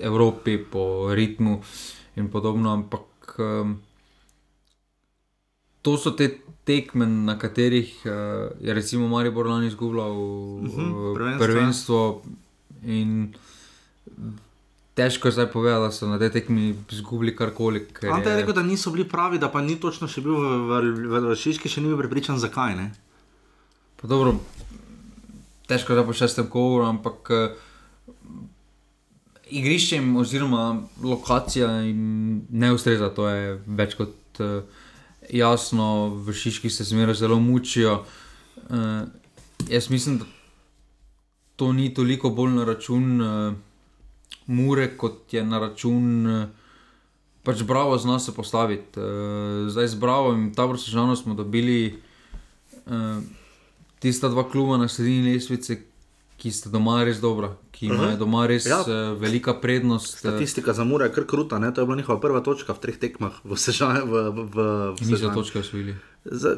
[0.00, 1.60] Evropi, po ritmu
[2.16, 2.72] in podobno.
[2.72, 3.80] Ampak um,
[5.82, 6.30] to so te
[6.64, 8.12] tekme, na katerih uh,
[8.60, 11.46] je recimo Maribor lani izgubljal uh, prvenstvo, ja.
[11.46, 12.00] prvenstvo
[12.84, 13.34] in
[14.94, 17.86] Težko je zdaj povedati, da so na tej tekmi izgubili karkoli.
[18.12, 20.78] Ante je rekel, da niso bili pravi, da pa ni točno še bil v, v,
[21.10, 22.92] v, v Šiški, še ni bil prepričan, zakaj ne.
[23.98, 24.36] Pa dobro,
[25.66, 27.54] težko je zdaj po šestem kovoru, ampak eh,
[29.50, 34.62] igrišče jim oziroma lokacija jim ne ustreza, to je več kot eh,
[35.30, 38.04] jasno, v Šiški se zmeraj zelo mučijo.
[38.70, 39.04] Eh,
[39.68, 40.24] jaz mislim, da
[41.56, 43.54] to ni toliko bolj na račun eh,
[44.46, 46.26] Mure, kot je na račun.
[46.26, 46.46] eh,
[47.44, 48.96] Pač bravo zna se postaviti.
[48.96, 52.00] Uh, zdaj z Bravo in Tabor Sežano smo dobili
[52.86, 53.20] uh,
[54.04, 55.80] tista dva kluba na sredini lestvice,
[56.36, 58.80] ki sta doma res dobra, ki imajo doma res Ja.
[58.80, 60.14] uh, velika prednost.
[60.14, 61.70] uh, Statistika za Mura je kar kruta, ne?
[61.70, 64.02] to je bila njihova prva točka v treh tekmah v Sežani.
[65.00, 65.94] Niso točke osvojili.
[66.24, 66.56] Za,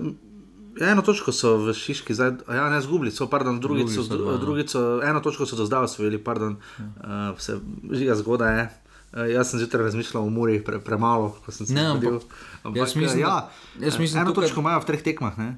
[0.83, 4.17] eno točko so v Šiški, zdaj, ja, ne zgubili, so, pardon, drugič so, Drugi so
[4.19, 6.85] dva, drugič so, eno točko so do zdaj osvojili, pardon, ja.
[7.31, 7.61] uh, vse
[7.93, 8.65] žiga zgoda je.
[9.13, 12.27] Uh, jaz sem zjutraj razmišljal o Muri pre, premalo, ko sem se ampak
[12.75, 15.39] jaz mislim, ja, da- jaz mislim, eno tukaj- točko imajo v treh tekmah.
[15.39, 15.57] Ne?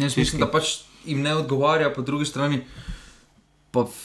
[0.00, 2.62] Jaz mislim, da pač jim ne odgovarja, po drugi strani
[3.70, 3.96] pa v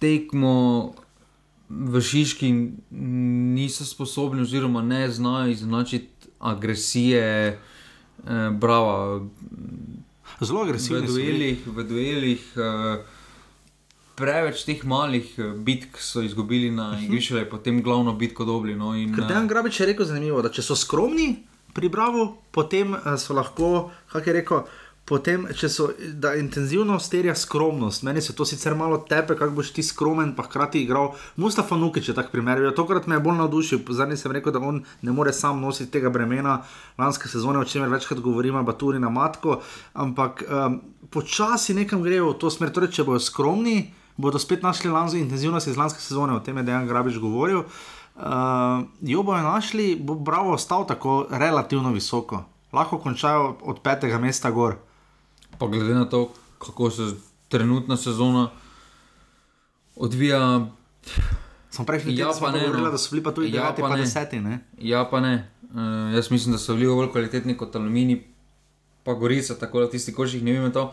[0.00, 0.94] tekmo
[1.70, 2.50] v Šiški
[3.54, 7.58] niso sposobni, oziroma ne znajo izenačiti agresije,
[8.26, 9.20] eh, brava,
[10.40, 11.06] Zelo v agresivni.
[11.06, 11.22] bili.
[11.22, 11.66] duelih.
[11.66, 13.04] V duelih eh,
[14.20, 18.76] preveč teh malih eh, bitk so izgubili na igrišču, da je potem glavno bitko dobili.
[18.76, 21.32] No, in, Ker eh, Dejan Grabič je rekel zanimivo, da če so skromni
[21.74, 24.64] pri Bravo, potem eh, so lahko, kako je rekel.
[25.10, 25.88] Potem, če so,
[26.22, 30.44] da intenzivnost terja skromnost, meni se to sicer malo tepe, kako boš ti skromen, pa
[30.46, 31.16] hkrati igral.
[31.34, 32.60] Mustafa Nukič je tak primer.
[32.62, 33.80] Ja, tokrat me je bolj navdušil.
[33.90, 36.60] Zadnji sem rekel, da on ne more sam nositi tega bremena
[36.98, 39.56] lanske sezone, o čemer večkrat govorimo, Baturi na Matko.
[39.98, 40.76] Ampak um,
[41.10, 42.70] počasi nekam grejo v to smer.
[42.70, 46.68] Torej, če bodo skromni, bodo spet našli lansko intenzivnost iz lanske sezone, o tem je
[46.68, 47.64] Dejan Grabič govoril.
[48.14, 52.44] Uh, jo bojo našli, bo Bravo ostal tako relativno visoko.
[52.70, 54.78] Lahko končajo od petega mesta gor.
[55.60, 57.02] Pa glede na to, kako se
[57.48, 58.48] trenutna sezona
[59.96, 60.66] odvija,
[61.70, 62.90] Sem prejšnji Ja, teden smo pa ne, govorili, no.
[62.90, 64.02] da so bili pa tudi Ja, 9, pa pa ne.
[64.02, 64.40] 10.
[64.40, 64.58] Ne?
[64.80, 65.34] ja, pa ne.
[65.64, 65.78] Uh,
[66.10, 68.22] jaz mislim, da so bili bolj kvalitetni kot Alumini,
[69.04, 70.72] pa Gorica, tako da tisti koš jih ne vem.
[70.72, 70.90] To.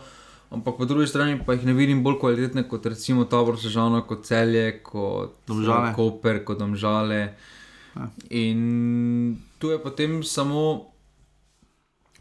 [0.50, 4.22] Ampak po drugi strani pa jih ne vidim bolj kvalitetne kot recimo Tabor Sežano, kot
[4.24, 5.90] Celje, kot Domžale.
[5.90, 7.34] eh, Koper, kot Domžale.
[7.96, 8.06] Ja.
[8.30, 8.60] In
[9.58, 10.86] tu je potem samo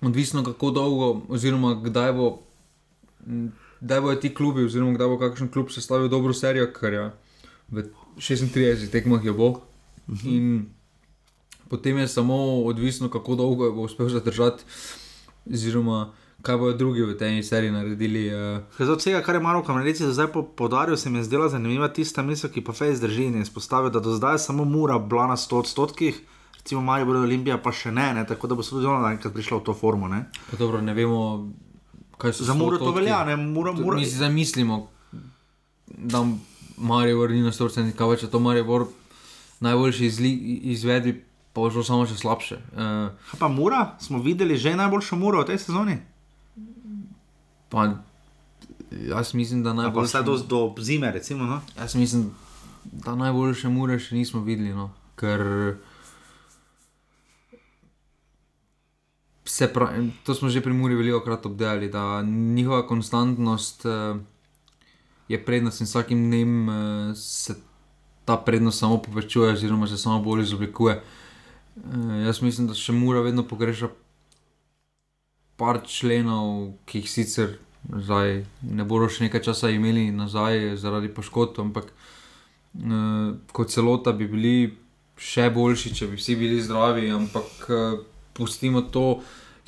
[0.01, 2.39] odvisno, kako dolgo, oziroma kdaj bo.
[3.79, 7.12] Kdaj bodo ti klubi, oziroma kdaj bo kakšen klub sestavil dobro serijo, ker je
[7.69, 7.83] v
[8.17, 9.62] 36 tekmah je bo.
[10.23, 10.69] In
[11.69, 14.63] potem je samo odvisno, kako dolgo jo bo uspel zadržati,
[15.53, 18.29] oziroma kaj bodo drugi v tej seriji naredili.
[18.29, 21.49] Uh, Ker Od vsega, kar je malo kameralici zdaj po- poudaril, se mi je zdela
[21.49, 24.99] zanimiva tista misel, ki pa Fejs drži in je izpostavil, da do zdaj samo Mura
[24.99, 26.21] bila na 100 odstotkih,
[26.67, 29.58] recimo Marijo Olimpija pa še ne, ne, tako da bo se tudi ona enkrat prišla
[29.58, 30.08] v to formo.
[30.08, 30.25] Ne.
[30.51, 31.47] pa dobro, ne vemo,
[32.17, 34.89] kaj so Za Muro to velja, ne, Mura, To Mura, Mi si zamislimo,
[35.88, 36.25] da
[36.77, 38.86] Marijo vrni na 100%, kaj če to Marijo Bor
[39.60, 40.36] najboljši izli-
[40.67, 41.13] izvedbi,
[41.53, 42.60] pa bo šlo samo še slabše.
[42.67, 45.97] Uh, Kaj pa Mura, smo videli že najboljšo Muro v tej sezoni.
[47.69, 47.95] pa
[48.91, 50.08] jaz mislim, da najboljši.
[50.08, 51.43] vsaj do, do zime, recimo.
[51.45, 51.62] No.
[51.77, 52.32] Jaz mislim,
[52.84, 54.91] da najboljše mure še nismo videli, no?
[55.15, 55.41] ker
[59.58, 64.20] se pravi, to smo že pri Muri veliko krat obdelali, da njihova konstantnost uh,
[65.28, 66.76] je prednost in vsakim dnem uh,
[67.17, 67.56] se
[68.26, 71.02] ta prednost samo povečuje, oziroma se samo bolj izoblikuje.
[71.76, 73.89] Uh, jaz mislim, da še Mura vedno pogreša
[75.58, 77.58] par členov, ki jih sicer
[77.89, 84.30] zdaj ne bodo še nekaj časa imeli nazaj zaradi poškodb, ampak uh, kot celota bi
[84.30, 84.56] bili
[85.17, 88.00] še boljši, če bi vsi bili zdravi, ampak uh,
[88.38, 89.08] pustimo to.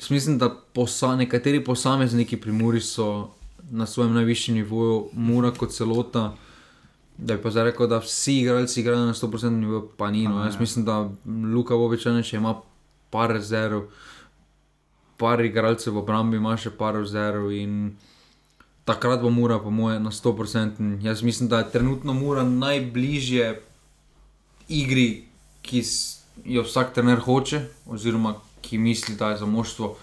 [0.00, 3.28] Jaz mislim, da posa, nekateri posamezniki pri Muri so
[3.70, 6.34] na svojem najvišjem nivoju, Mura kot celota.
[7.18, 10.24] Da bi pa zdaj rekel, da vsi igralci igrajo na 100% nivoju, pa ni.
[10.24, 10.38] No.
[10.38, 10.60] A, Jaz ja.
[10.60, 11.10] mislim, da
[11.54, 12.54] Luka Bobičane še ima
[13.10, 13.82] par rezerv,
[15.20, 17.96] par igralcev v obrambi ima še par rezerv in
[18.88, 21.04] takrat bo Mura, po moje, na 100%.
[21.04, 23.52] Jaz mislim, da je trenutno Mura najbližje
[24.68, 25.26] igri,
[25.62, 25.84] ki
[26.44, 29.96] jo vsak trener hoče, oziroma ki misli, da je za moštvo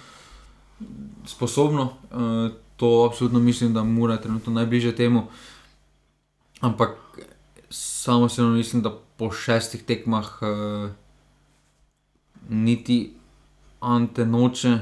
[1.26, 1.84] sposobno.
[2.12, 5.24] Uh, to absolutno mislim, da Mura je trenutno najbližje temu.
[6.60, 6.90] Ampak
[7.70, 10.90] samo se mislim, da po šestih tekmah uh,
[12.50, 13.14] niti
[13.80, 14.80] Ante noče,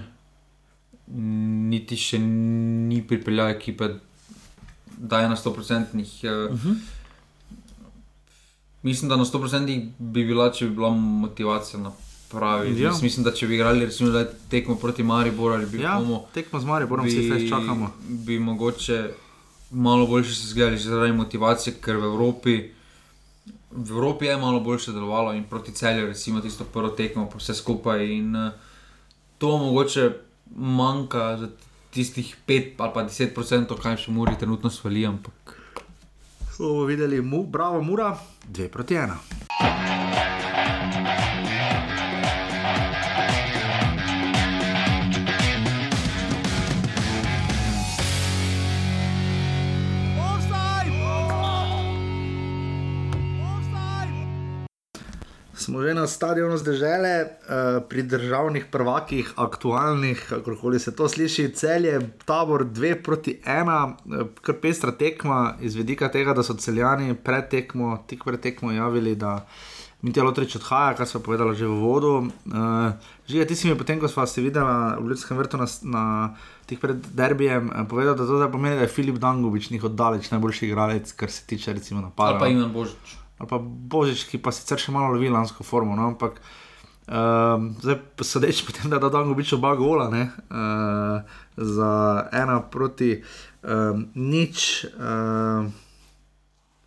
[1.69, 3.89] niti še ni pripeljal ekipe,
[4.97, 5.51] da je na 100%.
[5.51, 6.75] Uh, Uh -huh.
[8.85, 11.91] Mislim, da na 100% bi bila, če bi bila motivacija na
[12.31, 12.81] pravi.
[12.81, 12.89] Ja.
[12.89, 12.97] Ja.
[13.01, 16.59] Mislim, da če bi igrali recimo, zdaj tekmo proti Mariboru ali bi Ja, komu, tekmo
[16.59, 17.91] z Marijo, vsi zdaj čakamo.
[18.07, 19.09] bi mogoče
[19.71, 22.71] malo boljše se zgledali zaradi motivacije, ker v Evropi,
[23.71, 28.05] v Evropi je malo boljše delovalo in proti celju, recimo tisto prvo tekmo, vse skupaj.
[28.05, 28.51] In eh,
[29.37, 30.11] to mogoče
[30.55, 31.49] manjka za
[31.91, 35.55] tistih 5 ali pa 10%, kaj še Muri trenutno svali, ampak
[36.59, 39.17] bomo videli, mu, bravo, Mura, dve proti ena.
[55.65, 61.85] Smo že na stadionu zdržele, uh, pri državnih prvakih, aktualnih, kako se to sliši, cel
[61.85, 67.15] je tabor 2 proti 1, uh, kar pestra tekma, iz vidika tega, da so celjani
[67.17, 69.47] pred tekmo, tik pred tekmo javili, da
[70.05, 72.29] Mitja Lotrič odhaja, kar so povedali že v vodu.
[72.45, 72.93] Uh,
[73.25, 76.05] Žiga, ti si mi potem, ko smo se videli v Ljudskem vrtu na, na
[76.69, 80.29] tik pred derbijem, eh, povedal, da to zdaj pomeni, da je Filip Dangovič njihov daleč
[80.29, 82.37] najboljši igralec, kar se tiče recimo napada.
[82.37, 83.24] ali pa Ivan Božič.
[83.37, 85.95] Ali pa Božič, ki pa sicer še malo lovi lansko formo.
[85.95, 86.07] No?
[86.13, 86.39] Ampak
[87.07, 90.29] um, zdaj, sodeč po tem, da je dan gobič oba gola, ne?
[90.49, 91.19] uh,
[91.57, 91.91] za
[92.31, 93.19] ena proti
[93.63, 94.87] um, nič.
[94.95, 95.67] Uh,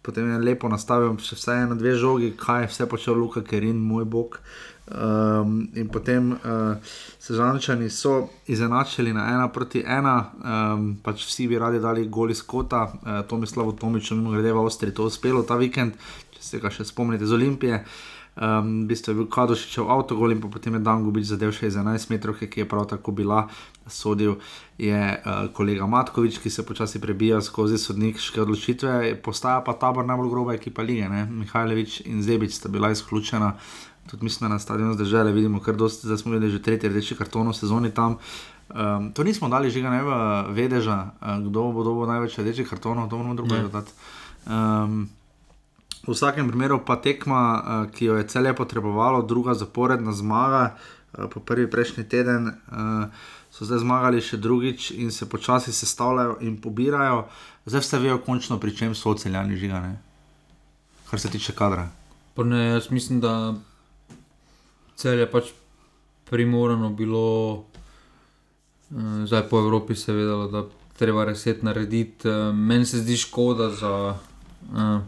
[0.09, 3.76] potem je lepo nastavil še vse na dve žogi, kaj je vse počel Luka Kerin,
[3.76, 4.40] moj bog.
[4.88, 6.80] Um, in potem uh,
[7.20, 12.86] Sežančani so izenačili na ena proti ena, um, pač vsi bi radi dali goli skota,
[12.88, 15.92] uh, Tomislav Tomič, mimo grede v Avstriji, to je uspelo ta vikend,
[16.39, 17.82] če se ga še spomnite z Olimpije.
[18.39, 21.74] Um, v bistvu je bil Kadošičev avtogol in potem je Dan Gubič zadev še iz
[21.74, 23.49] 11 metrov, ki je prav tako bila,
[23.91, 24.36] sodil
[24.78, 30.30] je uh, kolega Matkovič, ki se počasi prebija skozi sodniške odločitve, postaja pa tabor najbolj
[30.30, 31.26] groba ekipa lige, ne?
[31.26, 33.57] Mihajlovič in Zebič sta bila izključena
[34.09, 37.49] tudi mislim, na stadionu zdržali, vidimo, ker dosti, zdaj smo videli že tretji rdeči karton
[37.49, 38.16] v sezoni tam.
[38.68, 40.03] Um, to nismo dali že ga ne
[40.53, 43.93] vedeža, uh, kdo bo dobil največ rdečih kartonov, to moramo drugače dodati.
[44.47, 45.09] Um,
[46.09, 51.28] v vsakem primeru pa tekma, uh, ki jo je celje potrebovalo, druga zaporedna zmaga, uh,
[51.28, 52.56] po prvi prejšnji teden.
[52.72, 57.24] Uh, So zdaj zmagali še drugič in se počasi sestavljajo in pobirajo,
[57.66, 59.96] zdaj vse vejo, končno pri čem so celjani žigane,
[61.09, 61.88] kar se tiče kadra.
[62.38, 63.56] Ne, jaz mislim, da
[64.94, 65.50] cel je pač
[66.30, 67.64] primorano bilo,
[69.26, 70.62] zdaj po Evropi se je vedelo, da
[70.98, 72.28] treba reset narediti.
[72.54, 73.94] Meni se zdi škoda, za,
[74.70, 75.00] uh,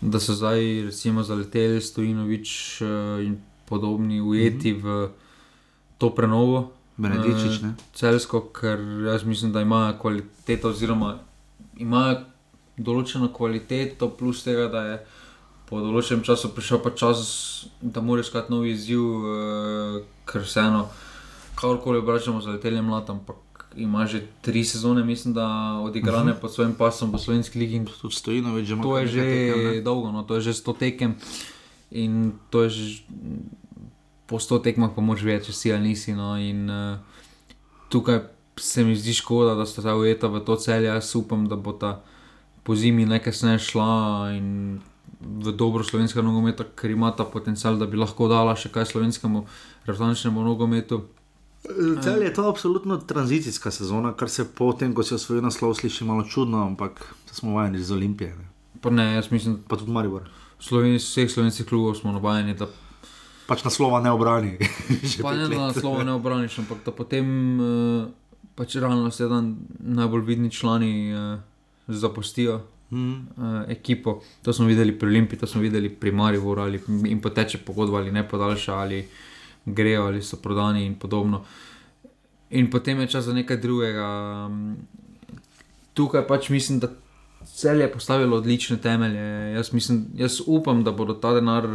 [0.00, 2.88] da so zdaj recimo zaleteli Stojinovič uh,
[3.24, 5.04] in podobni ujeti mm -hmm.
[5.04, 5.10] v
[5.98, 6.72] to prenovo.
[6.96, 11.18] Benedičič, uh, celsko, ker jaz mislim, da imajo kvaliteto, oziroma
[11.76, 12.20] imajo
[12.76, 15.06] določeno kvaliteto, plus tega, da je
[15.68, 20.88] po določenem času prišel pa čas, da moraš iskati nov izziv, uh, ker vseeno,
[21.54, 23.36] kakorkoli obračamo za leteljem mlad, ampak
[23.76, 25.46] ima že tri sezone, mislim, da
[25.82, 26.36] odigrane uh mhm.
[26.36, 26.40] -huh.
[26.40, 27.84] pod svojim pasom v slovenski ligi.
[28.00, 28.88] Tudi stojino, več že imamo.
[28.88, 31.14] To je že tekem, dolgo, no, to je že sto tekem
[31.90, 33.02] in to je že.
[34.26, 36.14] Po sto tekmah, pa moraš več, če si ali nisi.
[36.14, 36.98] No, in, uh,
[37.88, 38.20] tukaj
[38.56, 40.86] se mi zdi škoda, da sta ta ujeta v to celje.
[40.86, 42.02] Jaz upam, da bo ta
[42.62, 44.78] po zimi nekaj sne šla in
[45.20, 49.44] v dobro slovenskega nogometa, ker ima ta potencial, da bi lahko dala še kaj slovenskemu
[49.84, 51.04] reprezentančnemu nogometu.
[52.02, 56.04] Cel je to absolutno tranzicijska sezona, kar se po tem, ko se osvoji naslov, sliši
[56.04, 58.36] malo čudno, ampak smo vajeni iz Olimpije.
[58.36, 58.48] Ne?
[58.80, 60.28] Pa ne, jaz mislim, pa tudi Maribor.
[60.60, 62.54] Sloven, vseh slovenskih klubov smo navajeni.
[62.54, 62.66] Da...
[63.46, 64.56] Pač naslova ne obrani.
[65.22, 67.28] pa ne na naslova ne obraniš, ampak da potem
[67.60, 68.08] uh,
[68.54, 71.40] pač realno se dan najbolj vidni člani uh,
[71.88, 73.12] zapustijo mm.
[73.12, 73.20] uh,
[73.68, 74.20] ekipo.
[74.42, 78.12] To smo videli pri Olimpii, to smo videli pri Mariboru, ali jim poteče pogodba ali
[78.12, 79.08] ne podaljša, ali
[79.64, 81.44] grejo ali so prodani in podobno.
[82.50, 84.06] In potem je čas za nekaj drugega.
[85.94, 86.88] Tukaj pač mislim, da
[87.46, 89.52] cel je postavilo odlične temelje.
[89.54, 91.66] Jaz, mislim, jaz upam, da bodo ta denar,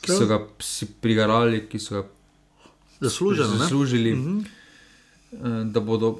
[0.00, 0.40] ki so ga
[1.00, 2.04] prigarali, ki so ga
[3.00, 4.44] zaslužili, mm
[5.32, 5.72] -hmm.
[5.72, 6.18] da bodo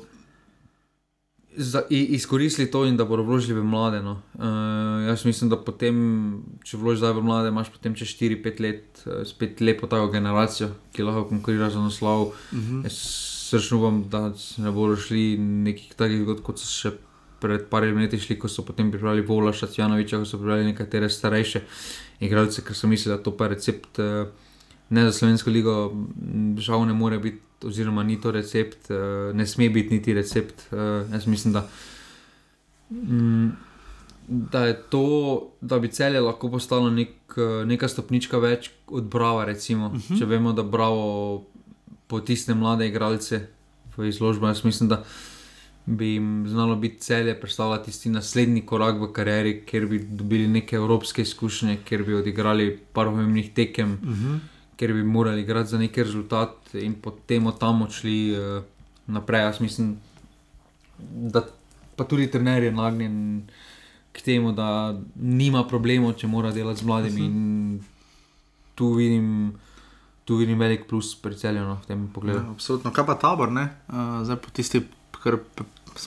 [1.56, 4.02] za, izkoristili to in da bodo vložili v mlade.
[4.02, 4.20] No.
[4.34, 4.44] Uh,
[5.08, 5.96] jaz mislim, da potem,
[6.64, 10.70] če vložiš zdaj v mlade, imaš potem čez 4-5 let uh, spet lepo ta generacijo,
[10.92, 12.32] ki lahko konkurira za naslov.
[12.52, 12.82] Uh mhm.
[12.82, 12.92] -huh.
[13.46, 16.96] Srčno upam, da ne bodo šli nekih takih zgodb, kot so še
[17.40, 21.60] pred parimi leti šli, ko so potem pripravili Vola Šacijanoviča, ko so pripravili nekatere starejše
[22.20, 23.98] igralce, ker so mislili, da to pa recept.
[23.98, 24.26] Uh,
[24.90, 25.92] Ne za slovensko ligo,
[26.58, 30.68] žal ne more biti oziroma ni to recept, uh, ne sme biti niti recept.
[30.70, 30.78] Uh,
[31.12, 31.68] jaz mislim, da,
[32.90, 33.52] um,
[34.28, 35.06] da je to,
[35.60, 39.44] da bi celje lahko postalo nek, uh, neka stopnička več od Brava.
[39.44, 40.00] Recimo, uh mhm.
[40.02, 40.18] -huh.
[40.18, 41.44] Če vemo, da Bravo
[42.06, 43.46] potisne mlade igralce
[43.96, 45.04] v izložbo, jaz mislim, da
[45.86, 50.76] bi jim znalo biti celje predstavljati tisti naslednji korak v karieri, kjer bi dobili neke
[50.76, 53.92] evropske izkušnje, kjer bi odigrali par pomembnih tekem.
[53.92, 54.34] Uh mhm.
[54.34, 54.38] -huh
[54.76, 58.64] ker bi morali igrati za neki rezultat in potem od tam odšli uh,
[59.06, 59.40] naprej.
[59.40, 59.96] Jaz mislim,
[60.98, 61.42] da
[61.96, 63.46] pa tudi trener je nagnjen
[64.12, 67.24] k temu, da nima problemov, če mora delati z mladimi.
[67.24, 67.80] In
[68.74, 69.54] tu vidim.
[70.26, 72.40] Tu vidim velik plus priceljeno v tem pogledu.
[72.40, 72.90] Ja, absolutno.
[72.90, 73.68] Kaj pa tabor, uh,
[74.26, 74.80] zdaj po tisti,
[75.22, 75.36] kar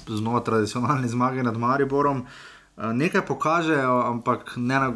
[0.07, 2.25] znova tradicionalni zmagi nad Mariborom.
[2.25, 4.93] Uh, nekaj pokažejo, ampak ne na,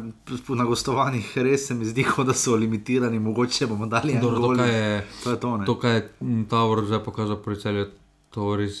[0.48, 5.02] na gostovanjih, res se mi zdi, da so limitirani, mogoče bomo dali nekaj drugega.
[5.24, 5.56] To je to.
[5.56, 5.66] Ne?
[5.66, 6.08] To, kar je
[6.50, 7.86] Tower zdaj pokazal celju,
[8.30, 8.80] to res.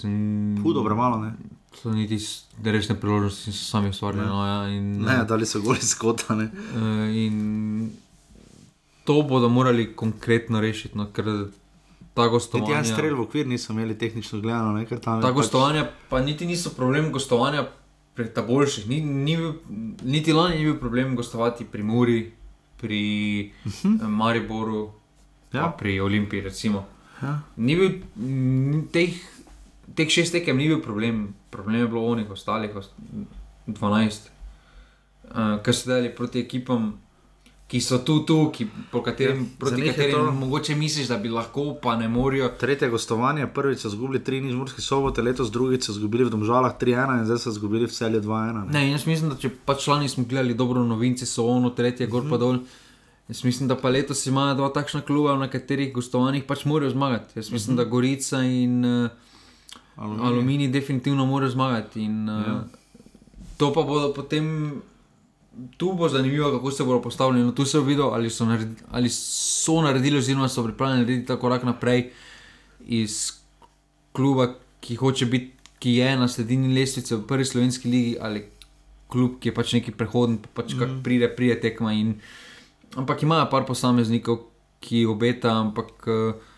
[0.62, 1.34] Hudo, premalo ne.
[1.82, 2.18] To ni ti
[2.64, 4.28] resne priložnosti, so sami ustvarjali.
[4.28, 6.48] No, ja, ne, ne, dali so goli skotane.
[6.72, 7.90] Uh, in
[9.04, 10.98] to bodo morali konkretno rešiti.
[10.98, 11.10] No,
[12.14, 12.82] Ta gostovanja.
[12.82, 15.18] Ti strelj v okvir niso imeli tehnično gledano, tam.
[15.18, 15.34] Ta pač...
[15.34, 17.66] gostovanja pa niti niso problem gostovanja
[18.14, 18.88] pri boljših.
[18.88, 19.36] Ni, ni,
[20.02, 22.32] niti lani ni bil problem gostovati pri Muri,
[22.80, 23.98] pri uh mhm.
[23.98, 24.08] -huh.
[24.08, 24.90] Mariboru,
[25.52, 25.74] ja.
[25.78, 26.44] pri Olimpiji.
[27.22, 27.40] Ja.
[27.56, 27.90] Ni bil
[28.92, 29.14] teh,
[29.94, 32.70] teh šest tekem, ni bil problem, problem je bilo onih ostalih,
[33.66, 34.30] 12.
[35.24, 37.00] Uh, ki so delali proti ekipam,
[37.66, 38.66] ki so tu, tu ki,
[39.04, 42.48] katerim, Ja, proti katerim to- mogoče misliš, da bi lahko, pa ne morajo.
[42.50, 46.76] Tretje gostovanje, prvič so izgubili 3 nič Murski sobote, letos drugič so izgubili v Domžalah
[46.76, 48.52] 3-1 in zdaj so izgubili v celju 2-1.
[48.64, 48.72] ne.
[48.72, 52.28] Ne, jaz mislim, da če pač člani smo gledali dobro, novinci so ono, tretje, gor
[52.30, 52.58] pa dol.
[53.28, 57.32] Jaz mislim, da pa letos imajo dva takšna kluba, na katerih gostovanjih pač morajo zmagati.
[57.36, 59.10] Jaz mislim, da Gorica in uh,
[59.96, 60.26] Aluminij.
[60.26, 62.02] Aluminij definitivno morajo zmagati.
[62.02, 62.64] In, uh, Ja.
[63.56, 64.72] To pa bodo potem,
[65.76, 67.42] tu bo zanimivo, kako se bodo postavili.
[67.44, 71.26] No, tu se bo videl, ali so, naredili, ali so naredili, oziroma so pripravljeni narediti
[71.26, 72.10] ta korak naprej
[72.86, 73.32] iz
[74.12, 78.44] kluba, ki hoče biti, ki je na sredini lestvice v prvi slovenski ligi, ali
[79.08, 81.02] klub, ki je pač neki prehoden, pa pač mm.
[81.04, 81.92] pride, pride tekma.
[81.92, 82.16] In,
[82.96, 84.46] ampak imajo par posameznikov,
[84.80, 85.94] ki obeta, ampak.
[86.06, 86.50] Uh,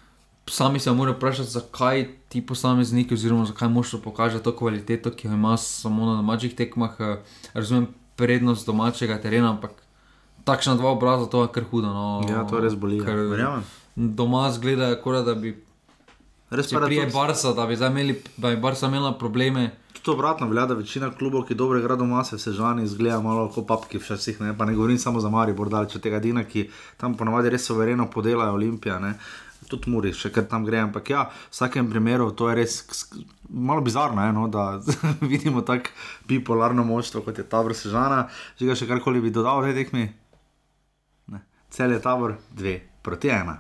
[0.47, 5.33] Sami se morajo vprašati, zakaj ti posamezniki, oziroma zakaj moštvo pokaže to kvaliteto, ki jo
[5.35, 6.95] ima samo na domačih tekmah.
[7.01, 7.17] Eh,
[7.55, 9.71] Razumem prednost domačega terena, ampak
[10.45, 11.89] takšna dva obraza, to je kar hudo.
[11.89, 12.99] No, Ja, to res boli.
[12.99, 13.05] ja.
[13.05, 13.65] ker Verjamem.
[13.97, 15.57] Doma zgleda, kot da bi
[16.51, 17.11] Res če pa prije je.
[17.11, 19.73] Barca, da bi imeli, da bi Barca imela probleme.
[19.93, 23.67] Tudi obratno velja, da večina klubov, ki dobro igra doma, se Sežani izgleda malo kot
[23.67, 24.53] papki, včasih ne.
[24.59, 28.07] Pa ne govorim samo za Maribor, daleč od tega Dina, ki tam ponovadi res sovereno
[28.07, 28.99] podelajo Olimpija.
[28.99, 29.17] Ne.
[29.67, 30.79] Tudi Muri, še kar tam gre.
[30.85, 32.79] Ampak ja, v vsakem primeru to je res
[33.49, 34.79] malo bizarno, je, no, da
[35.33, 35.91] vidimo tako
[36.29, 38.27] bipolarno moštvo, kot je tabor Sežana.
[38.61, 40.05] Žiga še karkoli bi dodal v tej tekmi?
[41.35, 41.47] Ne.
[41.71, 43.59] Cel je tabor dve proti ena.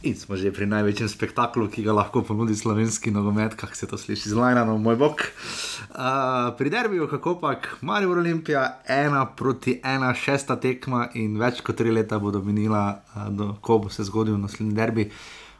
[0.00, 3.98] In smo že pri največjem spektaklu, ki ga lahko ponudi slovenski nogomet, kako se to
[4.00, 5.20] sliši z Lajnom, moj bog.
[5.92, 11.76] Uh, pri derbiju, kako pač Marijo Olimpija, ena proti ena, šesta tekma in več kot
[11.76, 15.04] tri leta bodo minila, uh, do, ko bo se zgodil naslednji derbi.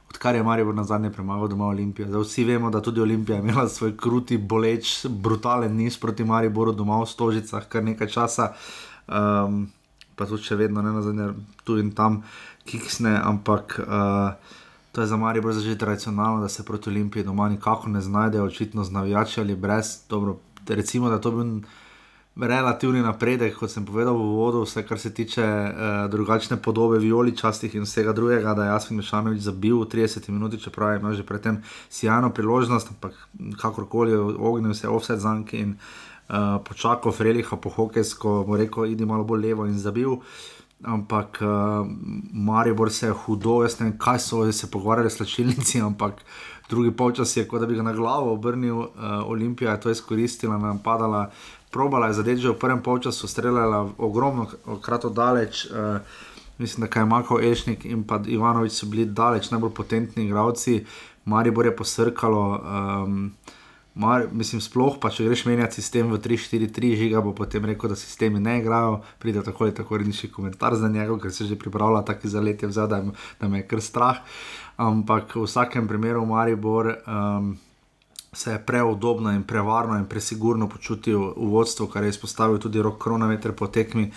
[0.08, 2.08] Odkar je Marijo na zadnje premagal doma Olimpijo.
[2.08, 6.72] Zdaj vsi vemo, da tudi Olimpija je imela svoj kruti, boleč, brutalen niz proti Mariboru
[6.72, 8.54] doma v Stožicah kar nekaj časa.
[9.04, 9.66] Um,
[10.16, 11.30] pa tudi še vedno ne na zadnje,
[11.64, 12.22] tu in tam
[12.64, 14.32] kiksne, ampak uh,
[14.92, 18.44] to je za Marijo zdaj že tradicionalno, da se proti Olimpiji doma nikako ne znajdejo,
[18.44, 19.98] očitno z navijači ali brez.
[20.08, 20.38] Dobro,
[20.68, 21.60] recimo, da to bi bil
[22.36, 27.74] relativni napredek, kot sem povedal v uvodu, vse kar se tiče uh, drugačne podobe vijoličastih
[27.74, 31.26] in vsega drugega, da je Jasmin Mešanovič zabil v 30 minuti, čeprav je imel že
[31.26, 33.12] predtem sjajno priložnost, ampak
[33.60, 35.76] kakorkoli ognil se offset zanki in
[36.28, 40.16] uh, počakal Freliha po hokejsko, mu rekel, idi malo bolj levo in zabil.
[40.84, 41.86] Ampak uh,
[42.32, 46.22] Maribor se je hudo, jaz ne vem, kaj so se pogovarjali s slačilnici, ampak
[46.70, 48.88] drugi polčas je kot da bi ga na glavo obrnil, uh,
[49.26, 51.30] Olimpija je to izkoristila, napadala,
[51.70, 54.46] probala je zadeti že v prvem polčasu, streljala ogromno
[54.82, 55.66] krat daleč.
[55.66, 56.00] Uh,
[56.58, 60.84] mislim, da kaj Mako Ešnik in pa Ivanovič so bili daleč najbolj potentni igralci,
[61.24, 62.44] Maribor je posrkalo.
[63.04, 63.32] Um,
[63.94, 67.96] Mar, mislim, sploh pa če greš menjati sistem v 3-4-3, žiga bo potem rekel, da
[67.98, 72.04] sistemi ne igrajo, pride tako ali tako redni komentar za njega, ker se že pripravlja
[72.06, 74.22] taki zalet je vzal, da, m- da me je kar strah.
[74.76, 77.58] Ampak v vsakem primeru Maribor um,
[78.32, 83.02] se je preudobno in prevarno in presigurno počutil v vodstvu, kar je izpostavil tudi rok
[83.02, 84.12] kronometer po tekmi.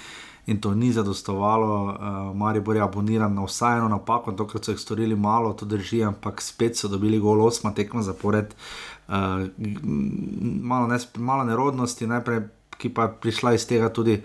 [0.45, 4.79] In to ni zadostovalo, uh, Maribor je aboniran na vsaj eno napako, tokrat so jih
[4.79, 8.51] storili malo, to drži, ampak spet so dobili gol osma tekma zapored.
[9.07, 9.47] Uh,
[10.61, 12.43] malo, nes, malo nerodnosti, najprej,
[12.77, 14.19] ki pa je prišla iz tega tudi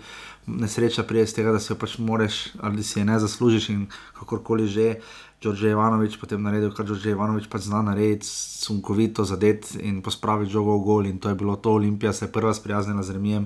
[0.47, 3.87] nesreča, prije iz tega, da jo pač moraš ali si je ne zaslužiš in
[4.19, 4.95] kakorkoli že.
[5.39, 10.75] Đorđe Ivanovič potem naredil, kar Đorđe Ivanovič pač zna narediti, sunkovito zadet in pospraviti žogo
[10.75, 11.05] v gol.
[11.07, 13.45] In to je bilo to, Olimpija se je prva sprijaznila z Remijem,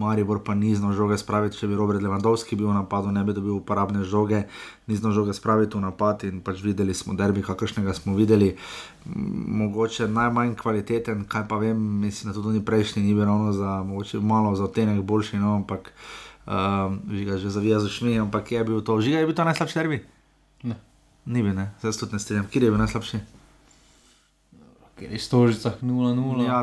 [0.00, 3.34] Maribor pa ni znal žoge spraviti, če bi Robert Lewandowski bil v napadu, ne bi
[3.36, 4.46] dobil uporabne žoge,
[4.88, 8.54] ni znal žoge spraviti v napad in pač videli smo derbi, kakršnega smo videli.
[9.60, 14.22] Mogoče najmanj kvaliteten, kaj pa vem, mislim, da tudi prejšnji, ni bil ravno za, mogoče
[14.24, 15.92] malo za otenek boljši, no, ampak
[16.48, 19.78] um, žiga že zavija z ušmi, ampak je bil to, žiga je bil to najslabši
[19.84, 20.00] derbi.
[20.64, 20.80] Ne.
[21.26, 22.48] Ni bil, ne, zdaj se tudi ne strinjam.
[22.48, 23.39] Kje je bil najslabši?
[25.00, 26.44] Ker je stožicah 0-0.
[26.44, 26.58] Ja,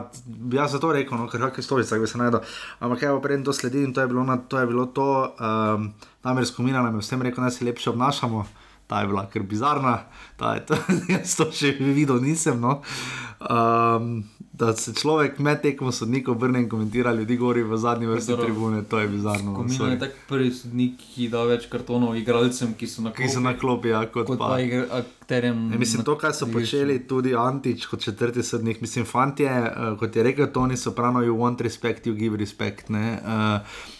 [0.53, 2.45] jaz sem to rekel, no, ker kakšne stolice bi se najdel.
[2.85, 5.89] Ampak evo, preden to sledi in to je bilo, na, to, je bilo to, um,
[6.21, 8.45] namreč skupina nam je vsem rekel, da se lepše obnašamo,
[8.87, 9.95] ta je bila kar bizarna,
[10.37, 10.77] ta je to,
[11.17, 12.61] jaz to še videl, nisem.
[12.61, 12.83] No.
[13.41, 14.21] Um,
[14.57, 18.45] da se človek med tekmo sodnikov obrne in komentira ljudi, gori v zadnji vrsti Dobro.
[18.45, 19.51] tribune, to je bizarno.
[19.51, 19.91] no, Komino sorry.
[19.91, 23.53] je tak prvi sodnik, ki da več kartonov igralcem, ki so na Ki so na
[23.53, 24.47] klopi, ja, kot, kot pa.
[24.47, 25.71] pa igra- akterjem.
[25.71, 30.15] Ja, mislim, to, kar so počeli tudi Antič kot četrti sodnik, mislim, fantje, uh, kot
[30.15, 32.89] je rekel Toni Soprano, you want respect, you give respect.
[32.89, 33.19] ne.
[33.19, 33.59] Uh,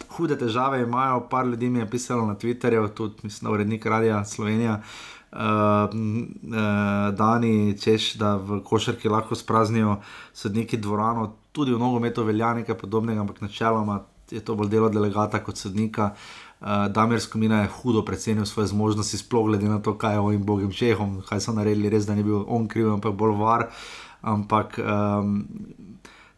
[0.09, 4.73] hude težave imajo, par ljudi mi je pisalo na Twitterju, tudi mislim, urednik Radia Slovenija.
[4.73, 9.97] Uh, uh, Dani, češ, da v košarki lahko spraznijo
[10.33, 15.39] sodniki dvorano, tudi v nogometu velja nekaj podobnega, ampak načeloma je to bolj delo delegata
[15.43, 16.11] kot sodnika.
[16.61, 20.43] Uh, Damir Skomina je hudo precenil svoje zmožnosti, sploh glede na to, kaj je ovim
[20.43, 23.67] bogim Čehom, kaj so naredili, res da ni bil on kriv, ampak bolj var.
[24.21, 25.45] Ampak um,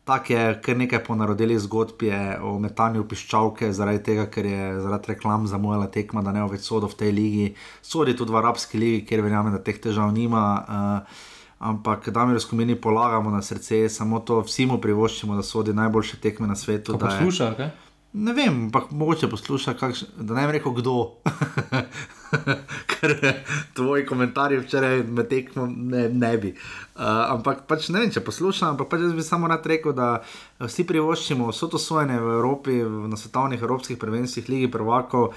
[0.09, 2.03] tako je, kar nekaj ponarodili zgodb
[2.41, 6.65] o metanju piščalke, zaradi tega, ker je zaradi reklam zamujala tekma, da ne bo več
[6.65, 7.49] sodo v tej ligi.
[7.81, 10.45] Sodi tudi v arabski ligi, kjer verjamem, da teh težav nima.
[10.59, 11.27] Uh,
[11.59, 16.21] Ampak, da mi razkomini polagamo na srce, samo to vsi mu privoščimo, da sodi najboljše
[16.23, 16.93] tekme na svetu.
[16.95, 17.69] Da je- posluša, kaj?
[18.13, 20.95] Ne vem, ampak mogoče posluša, kakš, da ne bi rekel kdo.
[22.89, 23.13] Ker
[23.77, 26.49] tvoji komentarji včeraj med tekmo ne, ne bi.
[26.49, 30.23] Uh, ampak pač ne vem, če poslušam, ampak pač jaz bi samo rad rekel, da
[30.61, 35.35] vsi privoščimo vso to sojenje v Evropi, na svetovnih evropskih prvenstvih, Ligi prvakov.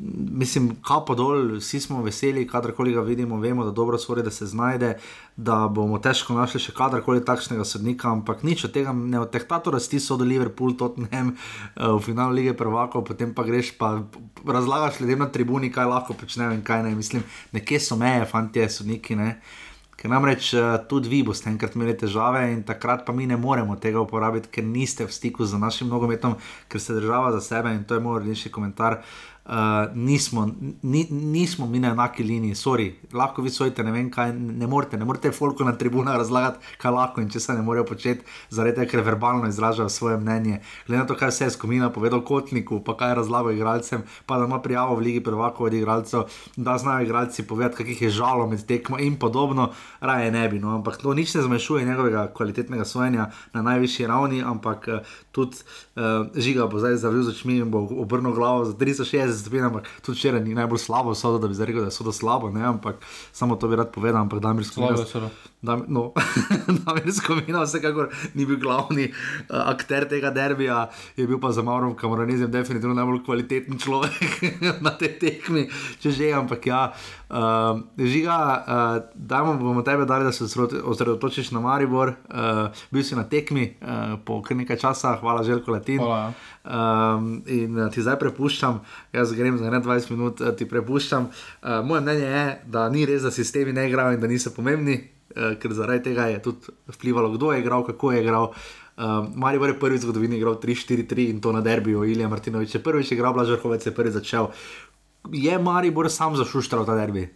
[0.00, 4.46] Mislim, kapo dol, vsi smo veseli, kadarkoli ga vidimo, vemo, da dobro sodi, da se
[4.46, 4.92] znajde,
[5.36, 9.72] da bomo težko našli še kadarkoli takšnega sodnika, ampak nič od tega ne odtehta to
[9.74, 13.96] rasti so do Liverpool, Tottenham eh, v finalu lige prvakov, potem pa greš pa
[14.46, 16.94] razlagaš ljudem na tribuni, kaj lahko počnejo in kaj ne.
[16.94, 19.18] Mislim, nekje so meje, fantje, sodniki.
[19.18, 19.40] Ne?
[19.98, 23.74] Ker namreč eh, tudi vi boste enkrat imeli težave in takrat pa mi ne moremo
[23.82, 26.38] tega uporabiti, ker niste v stiku z našim nogometom,
[26.70, 29.02] ker ste država za sebe in to je moj rdeči komentar.
[29.02, 29.37] Uh,
[29.94, 30.50] nismo,
[30.82, 34.98] ni, nismo mi na enaki liniji, sorry, lahko vi sojite, ne vem kaj, ne morete,
[34.98, 38.76] ne morete folko na tribunah razlagati, kaj lahko in če se ne morejo početi, zaradi
[38.76, 40.60] tega, ker verbalno izražajo svoje mnenje.
[40.86, 44.38] Glede na to, kaj vse je skomina povedal Kotniku, pa kaj je razlagal igralcem, pa
[44.38, 48.46] da ima prijavo v Ligi prvakov od igralcev, da znajo igralci povedati, kakih je žalo
[48.46, 49.70] med tekmo in podobno,
[50.00, 50.60] raje ne bi.
[50.60, 55.00] No, ampak to nič ne zmanjšuje njegovega kvalitetnega sojenja na najvišji ravni, ampak eh,
[55.32, 55.56] tudi
[55.96, 59.88] uh, žiga bo zdaj zavil z očmi in bo obrnil glavo za 360 stopinj, ampak
[60.02, 62.64] tudi včeraj ni najbolj slabo sodo, da bi zdaj rekel, da je sodo slabo, ne,
[62.66, 62.96] ampak
[63.32, 64.98] samo to bi rad povedal, ampak Slabo Skomina.
[64.98, 65.30] je celo.
[65.62, 66.12] No,
[66.86, 70.84] Damir Skomina vsekakor ni bil glavni uh, akter tega derbija,
[71.16, 74.38] je bil pa za Maurom Kamoranizem definitivno najbolj kvaliteten človek
[74.86, 75.64] na tej tekmi,
[75.98, 76.82] če že, ampak ja.
[77.28, 82.14] Uh, žiga, uh, dajmo bomo tebe dali, da se osredo- osredotočiš na Maribor.
[82.30, 85.98] Uh, bil si na tekmi uh, po kar nekaj časa, hvala Željko Latin.
[85.98, 86.32] Hvala.
[86.68, 88.78] Um, in ti zdaj prepuščam,
[89.12, 91.28] jaz grem za ne 20 minut, ti prepuščam.
[91.34, 92.48] Uh, moje mnenje je,
[92.78, 95.00] da ni res, da sistemi ne igrajo in da niso pomembni,
[95.34, 96.58] ker zaradi tega je tudi
[96.88, 98.52] vplivalo, kdo je igral, kako je igral.
[98.96, 102.82] Um, Mari je prvi v zgodovini igral 3-4-3 in to na derbiju, Ilija Martinovič je
[102.82, 104.48] prvič igral, Blažarhovec je prvi začel.
[105.28, 107.28] Je Maribor sam zašuštral ta derbi?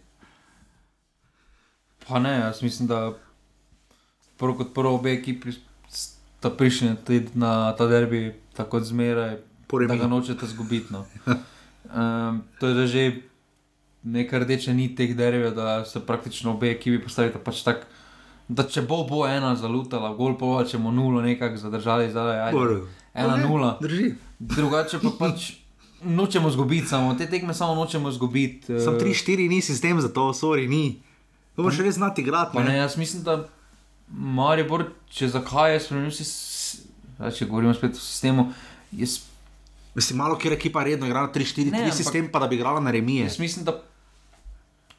[2.03, 3.13] Pa ne, jaz mislim, da
[4.37, 5.51] prvo kot prvo obe ekipi
[5.87, 9.37] sta prišli na ta- na ta derbi, tako kot zmeraj,
[9.67, 9.87] Po remi.
[9.87, 10.91] da ga nočete zgubiti.
[10.91, 11.05] No.
[11.85, 13.03] Um, to je že
[14.05, 17.87] neka rdeča nit teh derbijev, da se praktično obe ekipi postavita pač tako.
[18.49, 22.81] Da če bo bo ena zalutala, gol pa če bomo nulo nekako zadržali, zdaj je
[23.15, 23.77] ena nula.
[23.81, 24.13] Drži.
[24.39, 25.51] Drugače pa pač
[26.03, 28.75] nočemo zgubiti, samo te tekme samo nočemo zgubiti.
[28.77, 30.99] Sam eh, 3-4 ni sistem za to, sorry, ni.
[31.55, 32.51] To moraš res znati igrati.
[32.53, 32.77] Pa ne, Ne?
[32.77, 33.37] jaz mislim, da
[34.09, 36.25] Maribor, če zakaj je spremenil, si,
[37.29, 38.49] če govorimo spet o sistemu,
[38.93, 39.21] jaz,
[39.93, 42.79] Mislim, malo kjer ekipa redno igra na 3-4-3 Ne, ampak- sistem, pa da bi igrala
[42.79, 43.23] na remije.
[43.23, 43.75] jaz mislim, da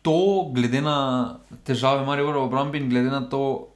[0.04, 0.98] to, glede na
[1.64, 3.70] težave Maribora v obrambi in glede na to,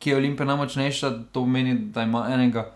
[0.00, 2.70] ki je Olimpija najmočnejša, to pomeni, da ima enega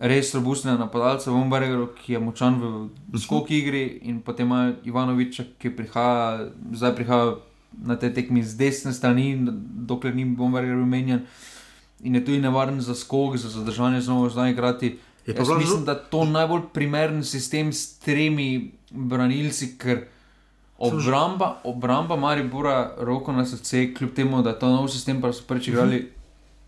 [0.00, 5.74] res robustnega napadalca, Vombarja, ki je močan v skoki igri, in potem ima Ivanoviča, ki
[5.76, 7.34] prihaja, zdaj prihaja
[7.82, 9.34] na te tekmi z desne strani,
[9.86, 11.26] dokler ni Vombarja umenjen.
[12.02, 14.98] In je tudi nevaren za skok, za zadržanje znova znova igrati.
[15.26, 20.06] Jaz mislim, da je to najbolj primeren sistem s tremi branilci, ker
[20.82, 25.44] obramba, obramba Maribora, roko na srce, kljub temu, da je to nov sistem, pa so
[25.44, 26.08] prvič igrali,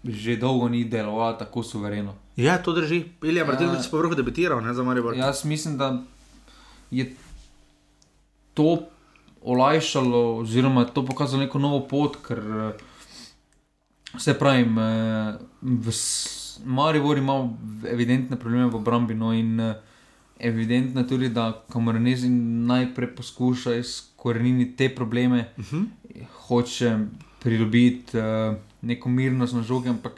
[0.05, 2.15] že dolgo ni delovala tako suvereno.
[2.37, 3.05] Ja, to drži.
[3.23, 3.89] Ilija Martinovič Ja.
[3.89, 5.17] je vrhu debitiral, ne za Maribor.
[5.17, 6.03] Jaz mislim, da
[6.91, 7.15] je
[8.55, 8.79] to
[9.43, 12.73] olajšalo, oziroma to pokazalo neko novo pot, ker eh,
[14.17, 17.51] se pravim, eh, v S- Maribor ima
[17.85, 19.15] evidentne probleme v obrambi.
[19.15, 19.75] No in eh,
[20.39, 25.87] evidentno je tudi, da kamoranezi najprej poskuša izkoreniti te probleme, uh -huh.
[26.32, 26.99] hoče
[27.41, 30.12] pridobiti uh, neko mirnost na žogi, ampak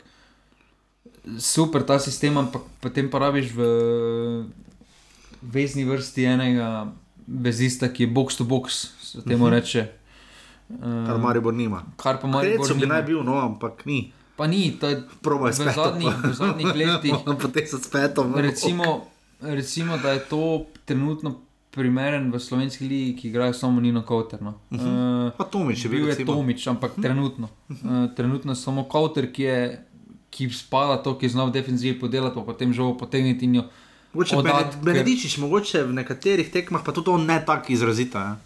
[1.39, 3.61] super ta sistem, ampak potem pa rabiš v
[5.43, 6.93] vezni vrsti enega
[7.27, 9.55] vezista, ki je box to box, se temu uh -huh.
[9.55, 9.89] reče.
[10.69, 11.83] Uh, kar Maribor nima.
[11.97, 12.81] Kar pa Maribor nima.
[12.81, 14.13] bi naj bil, no, ampak ni.
[14.37, 17.15] Pa ni, to je v zadnjih, v zadnjih letih.
[17.25, 18.35] Potem se spetom.
[18.35, 19.07] Recimo,
[19.41, 21.41] recimo, da je to trenutno
[21.77, 24.43] primeren v slovenski ligi, ki igrajo samo Nino Kauter.
[24.43, 24.55] No.
[24.71, 25.33] Uh -huh.
[25.39, 26.09] uh, Tomič je bil.
[26.09, 27.03] Je Tomič, ampak uh -huh.
[27.03, 27.49] trenutno.
[27.69, 29.85] Uh, trenutno samo Kauter, ki, je,
[30.31, 33.65] ki spada to, ki zna v defenzivi podelati, pa potem žogo potegniti in jo.
[34.13, 34.37] Mogoče
[34.83, 35.41] Benedičiš, ker...
[35.41, 38.19] mogoče v nekaterih tekmah pa tudi to ne tako izrazito.
[38.19, 38.37] Ja.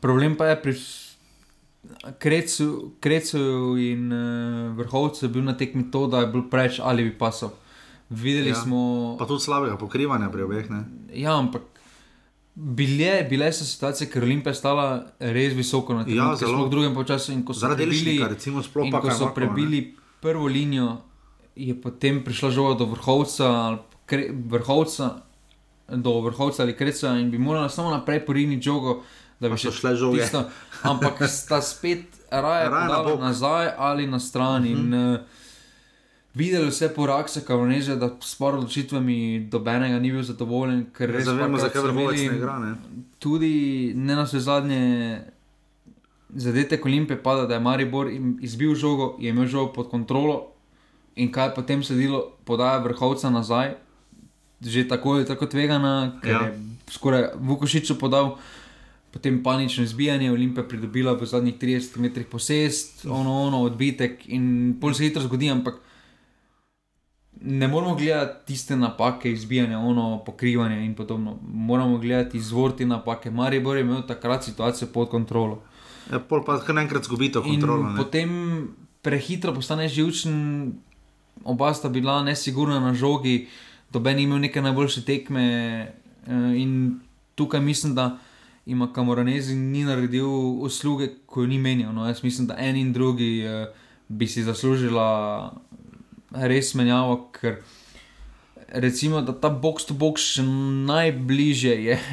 [0.00, 0.74] Problem pa je pri
[2.18, 3.38] Krecu, Krecu
[3.78, 7.50] in uh, vrhovcu bil na tekmi to, da je bil preveč ali bi pasal.
[8.10, 8.54] Videli ja.
[8.54, 9.16] smo.
[9.18, 10.70] Pa tudi slabega pokrivanja pri obeh.
[10.70, 10.84] Ne?
[11.14, 11.62] Ja, ampak
[12.54, 14.86] bile, bile so situacije, ker Olimpija je stala
[15.18, 17.34] res visoko na tem, ja, zelo v drugem času.
[17.52, 20.06] Zaradi tega, recimo, sploh pa ko so prebili ne?
[20.22, 20.96] prvo linijo,
[21.56, 25.10] je potem prišla žoga do vrhovca, kre, vrhovca,
[25.88, 29.02] do vrhovca ali kreca in bi morala samo naprej poriniti žogo.
[29.36, 30.22] Da bi še šle žoge.
[30.24, 30.46] Tisto,
[30.88, 34.64] ampak sta spet raje, raje na nazaj ali na stran.
[34.64, 34.72] Uh -huh.
[34.72, 35.20] in, uh,
[36.36, 40.86] videli vse po reakcijah, kako ne že, da s odločitvami dobenega ni bil zadovoljen.
[41.00, 42.58] Ne zavemo, zakaj vrhovec ne igra.
[42.58, 42.74] Ne?
[43.18, 44.82] Tudi ne na vse zadnje.
[46.28, 48.10] Zadete Olimpije pada, da je Maribor
[48.40, 50.52] izbil žogo, je imel žogo pod kontrolo
[51.16, 53.76] in kaj potem sledilo, podaja vrhovca nazaj,
[54.60, 56.40] že tako je tako tvegana, ker ja.
[56.40, 56.58] je
[56.92, 58.36] skoraj Vukošiču podal.
[59.10, 64.92] Potem panično izbijanje, Olimpija pridobila v zadnjih 30 metrih posest, ono, ono, odbitek in pol
[64.92, 65.80] se hitro zgodi, ampak
[67.40, 71.38] ne moramo gledati tiste napake, izbijanja, ono pokrivanje in podobno.
[71.52, 73.30] Moramo gledati izvor te napake.
[73.30, 75.62] Maribor je imel takrat situacijo pod kontrolo.
[76.12, 77.94] Ja, pol pa kar naenkrat zgubi to kontrolo.
[77.96, 78.30] Potem
[79.02, 80.72] prehitro postane živčen,
[81.44, 83.48] oba sta bila nesigurna na žogi,
[83.92, 85.46] doben imel neke najboljše tekme.
[86.26, 87.00] Eh, in
[87.34, 88.18] tukaj mislim, da
[88.66, 90.28] ima Kamoranezi ni naredil
[90.62, 91.92] usluge, ko jo ni menil.
[91.92, 93.66] No, jaz mislim, da en in drugi eh,
[94.08, 95.52] bi si zaslužila
[96.44, 97.60] res menjavo, ker
[98.68, 101.98] recimo, da ta box to box še najbližje je.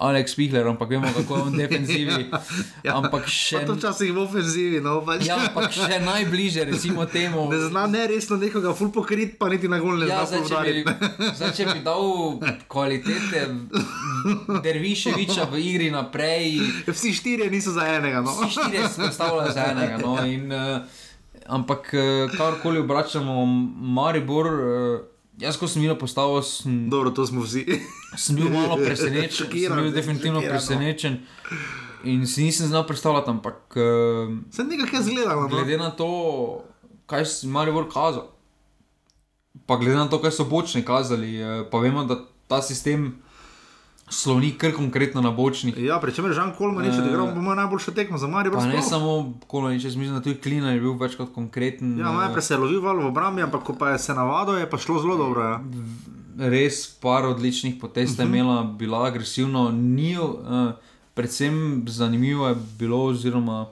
[0.00, 2.30] Alex Pihler, ampak vemo, kako je on defenzivi.
[2.86, 3.74] ja, ampak še vedno.
[3.76, 5.26] Včasih v ofenzivi, no pač.
[5.28, 7.44] ja, ampak še najbližje, recimo temu.
[7.52, 10.40] Ne zna ne resno nekoga full pokrit, pa niti na gol ne ja, zna.
[11.36, 13.44] Zdaj, če bi dal kvalitete
[14.64, 16.56] Derviševiča v igri naprej.
[16.88, 18.32] Vsi štirje niso za enega, no.
[18.40, 20.16] Vsi štirje so predstavljali za enega, no.
[20.24, 21.04] In, uh,
[21.50, 23.46] Ampak eh, karkoli obračamo,
[23.76, 25.00] Maribor, eh,
[25.42, 27.42] jaz ko sem jih postavil, sem, Dobro, smo
[28.16, 29.50] sem bil malo presenečen.
[29.50, 30.58] sem bil definitivno šokirano.
[30.58, 31.18] presenečen
[32.04, 33.30] in si nisem znal predstavljati.
[33.30, 35.42] Ampak eh, sem nekaj zgledal.
[35.42, 35.48] No?
[35.48, 36.10] Glede na to,
[37.06, 38.30] kaj si Maribor kazal,
[39.66, 41.40] pa glede na to, kaj so bočni kazali,
[41.70, 43.18] pa vemo, da ta sistem
[44.10, 45.78] slovnik, kar konkretno na bočnih.
[45.78, 48.56] Ja, prečem je Žan Kolman, če ti gremo, bomo najboljša tekma za Marijo.
[48.58, 51.94] Pa ne samo Kolman, če mislim, da tudi Klina je bil več kot konkreten.
[52.00, 54.80] Ja, najprej se je lovil v obrambi, ampak ko pa je se navadil, je pa
[54.82, 55.46] šlo zelo dobro.
[55.46, 55.60] Ja.
[56.50, 58.34] Res par odličnih potez je uh mhm.
[58.34, 58.40] -huh.
[58.40, 60.18] imela, bila agresivna, ni.
[60.18, 60.72] Uh,
[61.14, 63.66] predvsem zanimivo je bilo, oziroma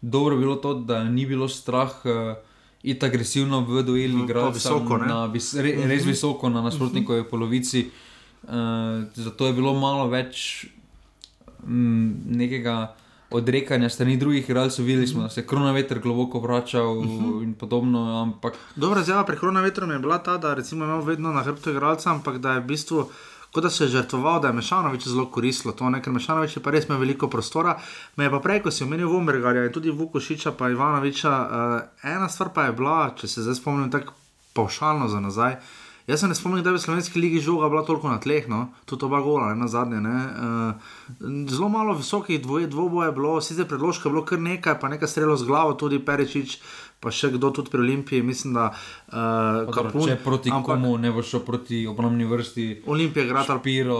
[0.00, 1.90] dobro je bilo to, da ni bilo strah.
[2.04, 2.36] Uh,
[2.82, 6.10] Iti agresivno v duelu, igrati visoko, na, res, res mhm.
[6.10, 7.80] visoko na nasprotnikovi polovici.
[7.80, 8.09] Uh, Uh,
[9.14, 10.66] zato je bilo malo več
[11.66, 12.94] um, nekega
[13.30, 14.84] odrekanja strani drugih igralcev.
[14.84, 17.24] Videli smo, da se je korona veter globoko vračal uh mhm.
[17.24, 17.42] -huh.
[17.42, 18.22] in podobno.
[18.22, 18.54] Ampak...
[18.76, 22.38] Dobra zjava pri korona vetru je bila ta, da imamo vedno na hrbtu igralca, ampak
[22.38, 23.08] da je v bistvu.
[23.52, 26.70] Kot da se je žrtvoval, da je Mešanovič zelo koristilo to, ker Mešanovič je pa
[26.70, 27.78] res imel veliko prostora.
[28.16, 32.28] Me je pa prej, ko si omenil Vombergarja in tudi Vukošiča, pa Ivanoviča, uh, ena
[32.28, 34.12] stvar pa je bila, če se zdaj spomnim tako
[34.54, 35.52] pavšalno za nazaj.
[35.52, 35.58] Uh,
[36.10, 38.64] Jaz se ne spomnim, da bi v slovenski ligi žoga bila toliko na tleh, no?
[38.84, 40.00] tudi oba gola, ne na zadnje.
[40.02, 40.16] Ne?
[40.26, 45.08] Uh, zelo malo visokih dvobojev je bilo, sicer predložka je bilo kar nekaj, pa nekaj
[45.08, 46.58] strelo z glavo, tudi Perečič,
[47.00, 48.20] pa še kdo tudi pri Olimpiji.
[48.22, 52.66] Mislim, da uh, kapun, če proti ampak, komu ne bo šel proti obrambni vrsti.
[52.92, 53.96] Olimpija, Grata, Piro,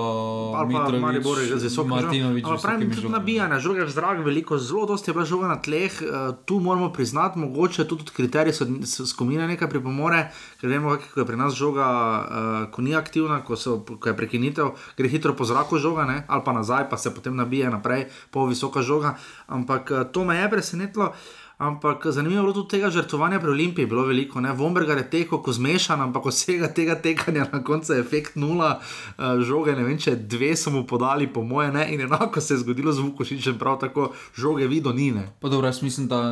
[1.00, 2.44] Maribor, Zesok, Martinovič.
[2.60, 5.96] Pravim, tudi nabijanje, žoga v zrak, veliko, zelo dosti je bila žoga na tleh.
[6.04, 10.26] Uh, tu moramo priznati, mogoče tudi kriteriji so, so skomine nekaj pripomore,
[10.60, 14.16] ker vemo, kako je pri nas žoga, uh, ko ni aktivna, ko, so, ko je
[14.16, 16.20] prekinitev, gre hitro po zraku žoga, ne?
[16.28, 19.16] ali pa nazaj, pa se potem nabije naprej, pol visoka žoga.
[19.48, 21.14] Ampak uh, to me je presenetilo.
[21.60, 24.40] Ampak zanimivo je bilo tudi tega žrtvovanja pri Olimpiji, bilo veliko.
[24.40, 24.54] Ne?
[24.56, 29.42] Vombergar je tekel, ko zmešan, ampak vsega tega tekanja na koncu je efekt nula, uh,
[29.44, 32.62] žoge, ne vem, če dve so mu podali, po moje ne, in enako se je
[32.64, 35.26] zgodilo z Vukošičem, prav tako žoge vido nine.
[35.36, 36.22] Pa dobro, jaz mislim, da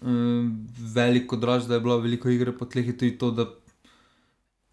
[0.00, 0.56] um,
[0.96, 3.50] veliko draž, da je bilo veliko igre po tleh, tudi to, da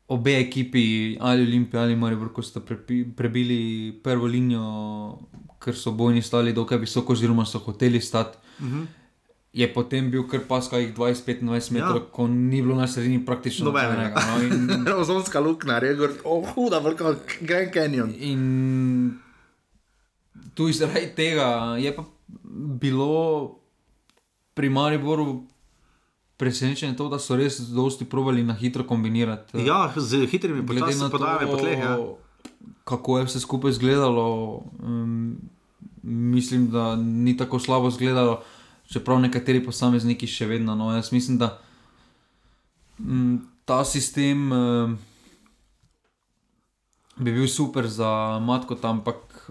[0.08, 4.64] obe ekipi, ali Olimpija ali Maribor, ko sta prepi, prebili prvo linijo,
[5.60, 8.38] ker so bojni stali dokaj visoko, oziroma so hoteli stati.
[8.60, 8.86] Uh -huh.
[9.56, 12.08] Je potem bil kar pas, kaj 20-25 metrov, ja.
[12.12, 14.20] ko ni bilo na sredini praktično nobenega.
[14.84, 18.12] No, Ozonska luknja, regor, oh, huda, velika Grand Canyon.
[18.20, 18.42] In
[20.60, 22.04] tu izrazi tega je pa
[22.84, 23.56] bilo
[24.54, 25.44] pri Mariboru
[26.38, 29.64] presenečenje to, da so res dosti provali na hitro kombinirati.
[29.64, 31.80] Ja, z hitrimi podajami po tleh.
[31.80, 31.98] Ja.
[32.84, 35.38] Kako je vse skupaj izgledalo, um,
[36.04, 38.42] mislim, da ni tako slabo izgledalo,
[38.92, 40.76] čeprav nekateri posamezniki še vedno.
[40.76, 41.58] No, jaz mislim, da
[43.00, 44.98] um, ta sistem um,
[47.18, 49.50] bi bil super za matko tam, ampak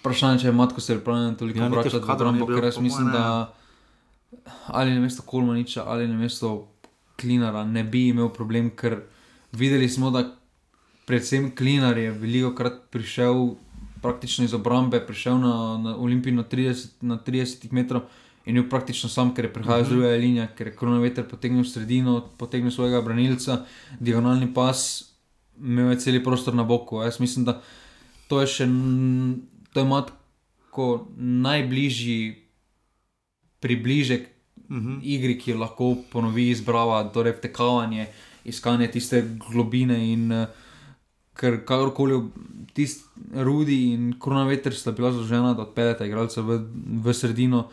[0.00, 2.78] vprašanje, če je matko se pripravljen toliko Ja, ni vračati v kadrov ni ker jaz
[2.82, 3.12] mislim, ne.
[3.12, 3.54] da
[4.66, 6.68] ali na mesto Kolmaniča ali na mesto
[7.20, 8.98] Klinara ne bi imel problem, ker
[9.52, 10.24] videli smo, da
[11.06, 13.54] predvsem Klinar je veliko krat prišel
[14.02, 18.02] praktično iz obrambe, prišel na, na Olimpijo na 30, na 30 metrov.
[18.44, 19.88] In bil praktično sam, ker je prihajal uh -huh.
[19.88, 23.64] z druge linije, ker je kronometer potegnil v sredino, potegnil svojega branilca,
[24.00, 25.04] diagonalni pas,
[25.60, 27.02] imel je cel prostor na boku.
[27.02, 27.62] Jaz mislim, da
[28.28, 28.66] to je še
[29.72, 32.44] to je matko najbližji
[33.60, 34.28] približek
[34.68, 34.98] uh -huh.
[35.02, 38.06] igri, ki jo lahko ponovi izbrava, torej vtekavanje,
[38.44, 40.12] iskanje tiste globine.
[40.12, 40.46] In, eh,
[41.34, 42.30] ker kakorkoli
[42.74, 46.60] tisti Rudi in Kronaveter sta bila zložena, da odpeljeta igralca v,
[47.04, 47.68] v sredino,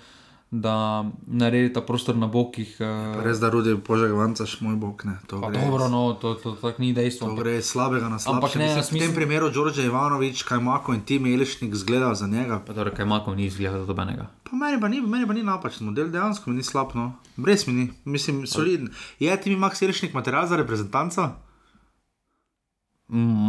[0.51, 2.75] da naredita prostor na bokih.
[2.79, 5.15] eh, Res da rudi požeg vancaš, moj bog, ne.
[5.27, 7.27] To gre, dobro, no, to, to tako ni dejstvo.
[7.27, 8.35] to ampak- gre slabega na slabše.
[8.35, 12.27] Ampak ne, Mislim, jaz v tem primeru Đorđe Ivanovič, Kajmako in Tim Elišnik zgleda za
[12.27, 12.59] njega.
[12.59, 14.27] Pa torej, kaj Makov ni izgledal dobenega.
[14.43, 17.15] Pa meni pa ni, meni pa ni napačen model, dejansko mi ni slab, no.
[17.37, 18.89] Brez mi ni, mislim, soliden.
[19.19, 21.31] Je ti mi Max Elišnik material za reprezentanca?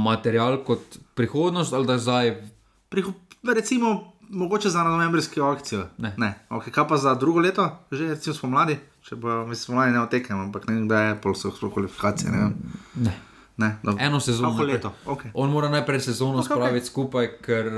[0.05, 0.81] Material kot
[1.15, 2.49] prihodnost ali da zdaj.
[2.89, 3.13] Priho
[3.45, 5.87] recimo, mogoče za novembrsko akcijo.
[5.99, 6.15] Ne.
[6.17, 6.35] ne.
[6.51, 10.41] Okay, kaj pa za drugo leto, že recimo spomladi, če bo, mislim, spomladi ne otekem,
[10.41, 12.33] ampak ne vem, kdaj je pol so kvalifikacije.
[12.33, 12.51] Ne.
[12.95, 13.13] Ne.
[13.57, 14.05] ne, dobro.
[14.05, 14.51] Eno sezono.
[14.51, 15.31] Kako leto, okay.
[15.35, 16.91] On mora najprej sezono Ok, okay, spraviti okay.
[16.91, 17.71] skupaj, ker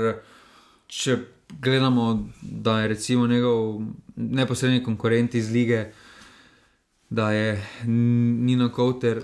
[0.87, 1.17] če
[1.61, 3.81] gledamo, da je recimo njegov
[4.15, 5.91] neposredni konkurent iz lige,
[7.09, 9.23] da je Nino Kouter,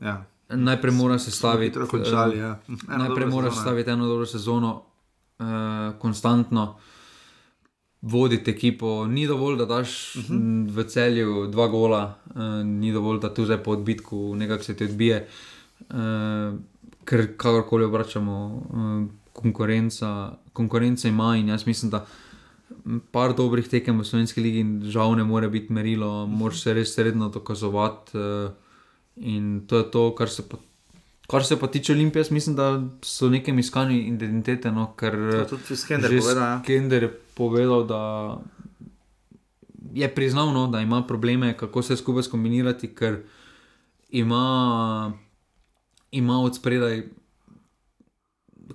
[0.00, 0.24] ja.
[0.48, 1.78] najprej mora sestaviti.
[1.90, 2.58] Končali, eh, ja.
[2.68, 3.52] Eno Najprej mora ja.
[3.52, 4.82] sestaviti eno dobro sezono,
[5.42, 6.76] uh, konstantno.
[8.02, 10.36] Voditi ekipo, ni dovolj, da daš uh Mhm.
[10.36, 10.70] -huh.
[10.74, 14.84] v celju dva gola, uh, ni dovolj, da tu zdaj po odbitku nekako se ti
[14.84, 15.28] odbije,
[15.80, 16.58] uh,
[17.04, 22.06] ker kakorkoli obračamo, uh, konkurenca, konkurenca ima in jaz mislim, da
[23.10, 27.28] par dobrih tekem v slovenski ligi žal ne more biti merilo, moraš se res redno
[27.28, 28.50] dokazovati uh,
[29.16, 30.56] in to je to, kar se pa.
[31.32, 34.72] Kar se pa tiče Olimpije, mislim, da so nekem iskanju identitete.
[34.72, 35.16] No, ker
[35.48, 36.60] To tudi Skender povedal, ja.
[36.64, 38.02] Skender je povedal, da
[39.94, 43.22] je priznal, no, da ima probleme, kako se skupaj skombinirati, ker
[44.10, 45.12] ima,
[46.10, 47.02] ima od spredaj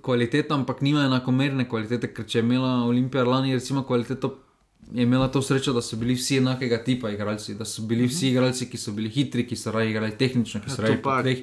[0.02, 2.10] kvaliteto, ampak nima enakomerne kvalitete.
[2.14, 4.34] Ker če je imela Olimpija lani, recimo, kvaliteto.
[4.90, 8.28] Je imela to srečo, da so bili vsi enakega tipa igralci, da so bili vsi
[8.28, 11.02] igralci, ki so bili hitri, ki so raje igrali tehnično, ki so Ja, raje tu
[11.02, 11.38] pa- tleh,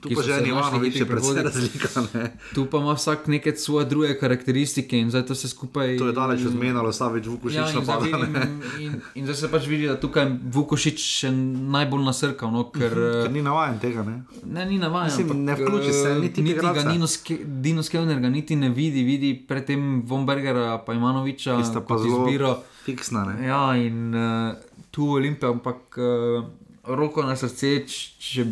[0.00, 1.88] Tu pa že ni našli Ivanovič, je hitrih predvsej razlika.
[2.12, 2.24] Ne?
[2.54, 5.96] Tu pa ima vsak neke svoje druge karakteristike in zdaj to se skupaj.
[5.96, 8.02] To je daleč od menalo, Savič Vukošič Ja, in, napada.
[8.02, 8.42] vidim, ne.
[8.80, 11.30] in, in zdaj se pač vidi, da tukaj Vukošič še
[11.70, 12.92] najbolj nasrkal, no, ker,
[13.22, 14.16] Ker ni navaden tega, ne.
[14.44, 15.08] ne, ni navaden.
[15.08, 16.90] Mislim, ampak, ne vključi se, eh, niti niti ga igralca.
[16.90, 21.80] Nino Ske- Dino Skelner ga niti ne vidi, vidi predtem Vombergera pa Imanoviča, Ki sta
[21.80, 22.58] pa zelo- izbiro.
[22.88, 23.46] Fiksna, ne.
[23.46, 24.56] Ja, in uh,
[24.90, 26.44] tu Olimpija, ampak uh,
[26.88, 28.46] roko na srce, če,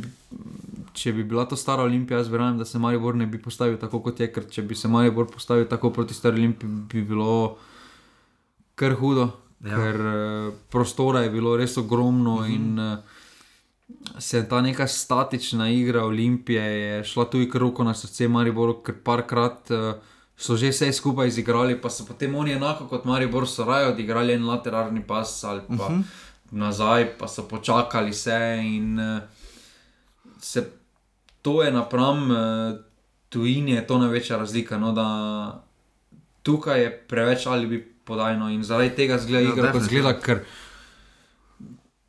[0.93, 4.03] če bi bila to stara Olimpija, jaz verjamem, da se Maribor ne bi postavil tako,
[4.05, 7.57] kot je, ker če bi se Maribor postavil tako proti stari Olimpiji, bi bilo
[8.74, 9.30] kar hudo,
[9.64, 9.72] Ja.
[9.72, 12.51] ker uh, prostora je bilo res ogromno Mhm.
[12.53, 12.99] in uh,
[14.20, 19.70] se ta neka statična igra Olimpije je šla tudi roko na srce Mariboru, ker parkrat.
[19.70, 19.95] Uh,
[20.37, 24.37] So že vse skupaj izigrali, pa so potem oni enako kot Maribor, so raje odigrali
[24.37, 26.03] en lateralni pas ali pa uh -huh.
[26.51, 28.61] nazaj, pa so počakali vse.
[28.62, 29.22] In uh,
[30.41, 30.70] se
[31.43, 32.37] to je napram uh,
[33.28, 34.78] tujini, je to največja razlika.
[34.78, 35.64] No, da
[36.43, 40.45] tukaj je preveč ali bi podajno in zaradi tega zgleda ja, igra kot zgleda, ker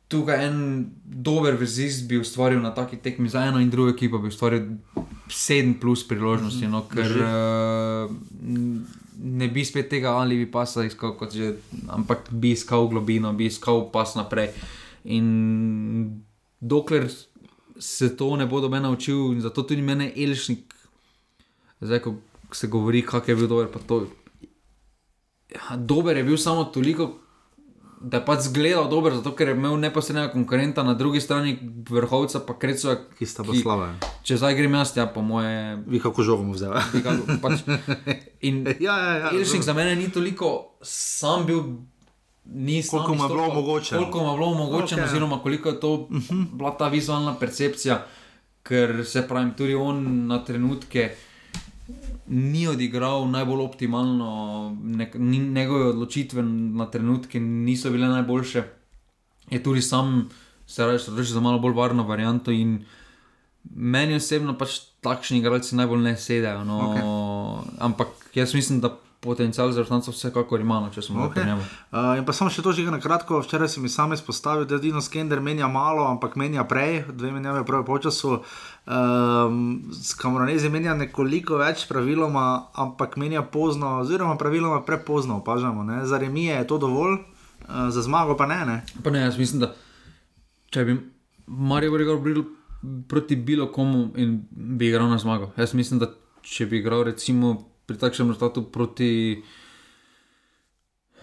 [0.08, 0.58] tukaj en
[1.04, 4.62] dober vezist bi ustvaril na taki tekmi za eno in drugo ekipo, bi ustvaril
[5.28, 8.10] sedem plus priložnosti, no, ker uh,
[9.18, 11.56] ne bi spet tega ali bi pasa iskal, kot že,
[11.92, 14.52] ampak bi iskal globino, bi iskal pas naprej.
[15.14, 16.22] In
[16.60, 17.08] dokler
[17.78, 20.74] se to ne bo doben naučil, in zato tudi mene Elšnik,
[21.80, 22.16] zdaj ko
[22.52, 24.06] se govori, kak je bil dober, pa to.
[25.52, 27.12] Ja, dober je bil samo toliko,
[28.00, 31.58] da je pač zgledal dober, zato ker je imel neposrednega konkurenta na drugi strani
[31.90, 32.94] vrhovca, pa kreco.
[33.18, 33.88] Ki sta pa slaba.
[34.22, 35.78] Če zdaj grem jaz, ja, po moje.
[35.86, 36.82] Vi kako žogo mu ga
[37.42, 37.64] Pač,
[38.48, 39.30] in ja, ja, ja.
[39.34, 41.62] Ilšnik za mene ni toliko sam bil.
[42.48, 44.00] Ni sam Koliko je bilo omogočeno.
[44.00, 44.96] Koliko je bilo Okej.
[44.96, 45.04] okay.
[45.04, 46.44] oziroma koliko je to uh -huh.
[46.52, 48.06] bila ta vizualna percepcija,
[48.62, 51.14] ker se pravi, tudi on na trenutke
[52.26, 54.76] ni odigral najbolj optimalno,
[55.14, 58.62] ni, njegove odločitve na trenutke niso bile najboljše.
[59.50, 60.28] Je tudi sam
[60.66, 62.50] se reče, za malo bolj varno varianto.
[62.50, 62.84] In
[63.74, 66.64] meni osebno pač takšni igralci najbolj ne sedajo.
[66.64, 67.04] No, okay.
[67.78, 71.46] Ampak jaz mislim, da potencial za vrtanca vsekakor ima, no, če smo okay.
[71.46, 71.62] Njemu.
[71.90, 74.78] Uh, in pa samo še to, že na kratko, včeraj si mi sam izpostavil, da
[74.78, 78.38] Dino Skender menja malo, ampak menja prej, dve menjave v prvem času.
[78.86, 85.82] Um, s Kamoranezi menja nekoliko več, praviloma, ampak menja pozno, oziroma praviloma prepozno, opažamo.
[85.82, 86.04] Ne?
[86.06, 87.18] Za remije je to dovolj,
[87.66, 88.62] uh, za zmago pa ne.
[88.66, 88.78] ne?
[89.02, 89.74] Pa ne, jaz mislim, da
[90.70, 90.94] če bi
[91.46, 92.44] Marijo Gregor bil
[93.08, 95.50] proti bilo komu in bi igral na zmago.
[95.56, 96.12] Jaz mislim, da
[96.42, 99.40] če bi igral recimo pri takšnem rezultatu proti,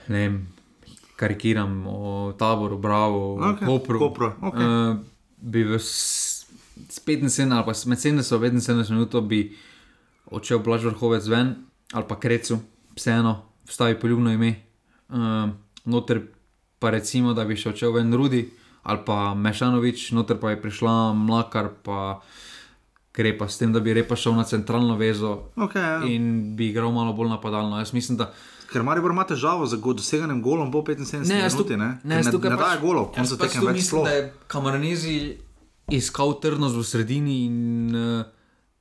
[0.09, 0.35] ne vem,
[1.13, 4.65] karikiram, o taboru, bravo, Okej, Kopru, Kopru, okej.
[4.65, 4.97] uh,
[5.37, 6.49] bi v s,
[6.89, 8.09] s 75 ali pa med 70
[8.49, 9.53] in 75 minut bi
[10.33, 12.57] odšel Blaž vrhovec ven ali pa krecu,
[12.97, 14.65] vseeno, vstavi poljubno ime.
[15.13, 15.53] Uh,
[15.85, 16.25] noter
[16.81, 18.49] pa recimo, da bi še odšel ven Rudi
[18.85, 22.44] ali pa Mešanovič, noter pa je prišla Mlakar, pa gre
[23.33, 26.03] pa s tem, da bi repa šel na centralno vezo Okay, ja.
[26.05, 27.77] in bi igral malo bolj napadalno.
[27.77, 28.33] Jaz mislim, da
[28.65, 31.69] Ker Maribor ima težavo z go- doseganjem golom po 75 Ne, jaz minuti.
[31.69, 33.61] tu- Ne, ne, Ker jaz ne, tukaj ne pač- daje golov, jaz koncu pač tekem
[33.61, 34.03] tu več mislim, sploh.
[34.03, 35.15] Da je Kamaranezi
[35.89, 37.57] iskal trdnost v sredini in
[37.91, 38.25] uh,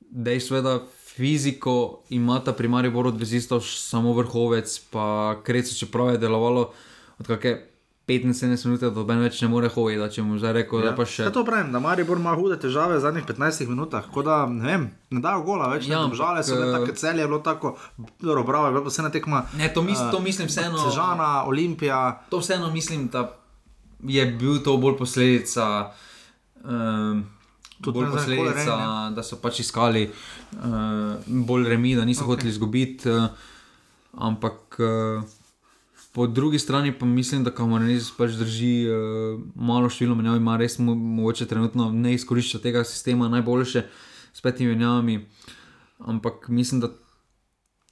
[0.01, 0.73] dejstvo je, da
[1.15, 1.75] fiziko
[2.09, 5.05] imata pri Mariboru od vezistov š- samo vrhovec, pa
[5.39, 6.73] krecu, čeprav je delovalo
[7.15, 7.53] od kakšne
[8.07, 10.91] 75 minut, da doben več ne more hoditi, da če mu rekel, ja.
[10.91, 11.23] da pa še.
[11.25, 14.67] Ja, to pravim, da Maribor ima hude težave v zadnjih 15 minutah, tako da ne
[14.67, 15.87] vem, ne dajo gola več.
[15.89, 17.73] Ja, Ja, žale so bile ampak, tako celje, je bilo tako,
[18.21, 19.45] dobro, bravo, je bilo vse na tekma.
[19.57, 20.77] Ne, to, mis, eh, to mislim vseeno.
[20.77, 22.01] Sežana, Olimpija.
[22.29, 23.31] To vseeno mislim, da
[24.03, 25.91] je bil to bolj posledica.
[26.61, 27.25] Um,
[27.81, 28.77] Tudi bolj posledica,
[29.15, 32.35] da so pač iskali uh, bolj remi, da niso okay.
[32.35, 33.09] hoteli izgubiti.
[33.09, 33.25] Uh,
[34.15, 35.25] ampak uh,
[36.15, 40.77] po drugi strani pa mislim, da Kamoranizis pač drži uh, malo število menjav, ima res
[40.79, 43.83] mo mogoče trenutno ne izkorišča tega sistema najboljše
[44.33, 45.25] s petimi menjavami.
[45.99, 46.89] Ampak mislim, da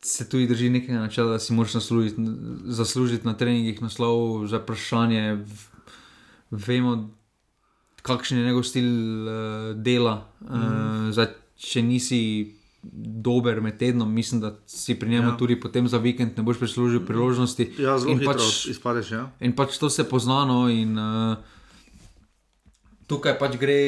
[0.01, 2.15] se tudi drži nekega načela, da si moraš naslužiti,
[2.79, 5.43] zaslužiti na treningih naslov za vprašanje.
[6.51, 7.09] Vemo,
[8.01, 10.29] kakšen je njegov stil uh, dela.
[10.39, 11.11] Uh, mm.
[11.11, 11.27] zdaj,
[11.59, 12.23] če nisi
[13.21, 15.37] dober med tednom, mislim, da si pri njemu Ja.
[15.37, 17.71] tudi potem za vikend ne boš prislužil priložnosti.
[17.77, 19.11] Ja, zelo In hitro pač- izpadeš.
[19.11, 19.29] Ja.
[19.39, 20.69] In pač to se poznano.
[20.69, 21.37] In, uh,
[23.07, 23.79] tukaj pač gre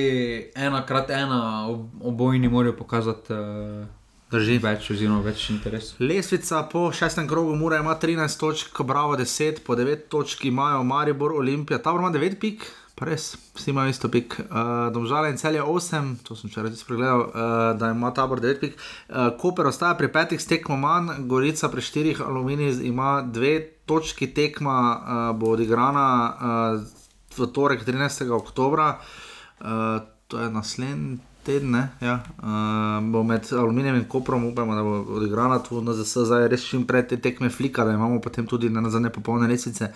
[0.55, 3.85] ena krat ena, ob, obojni morajo pokazati uh,
[4.31, 4.57] Drži.
[4.59, 5.99] več, oziroma več interesov.
[6.01, 11.31] Lesvica po šestem krogu Mura ima 13 točk, Bravo 10, po 9 točk imajo Maribor,
[11.33, 12.65] Olimpija, ta ima 9 pik.
[12.95, 14.37] Pa res, vsi imajo isto pik.
[14.39, 17.31] Uh, Domžale in celje 8, to sem včeraj tudi pregledal, uh,
[17.75, 18.77] da ima tabor 9 pik.
[18.79, 24.31] Uh, Koper ostaja pri petih s tekmo manj, Gorica pri štirih, Aluminij ima dve točki,
[24.31, 26.85] tekma uh, bo odigrana uh,
[27.35, 28.31] v torek 13.
[28.31, 28.93] oktobra,
[29.59, 31.89] uh, to je naslednji teden, ne?
[31.99, 32.23] ja.
[32.39, 36.87] uh, bo med Aluminijem in Koprom, upamo, da bo odigrana tu ZS, zdaj res čim
[36.87, 39.91] prej te tekme flika, da imamo potem tudi na zadnje popolne lesice.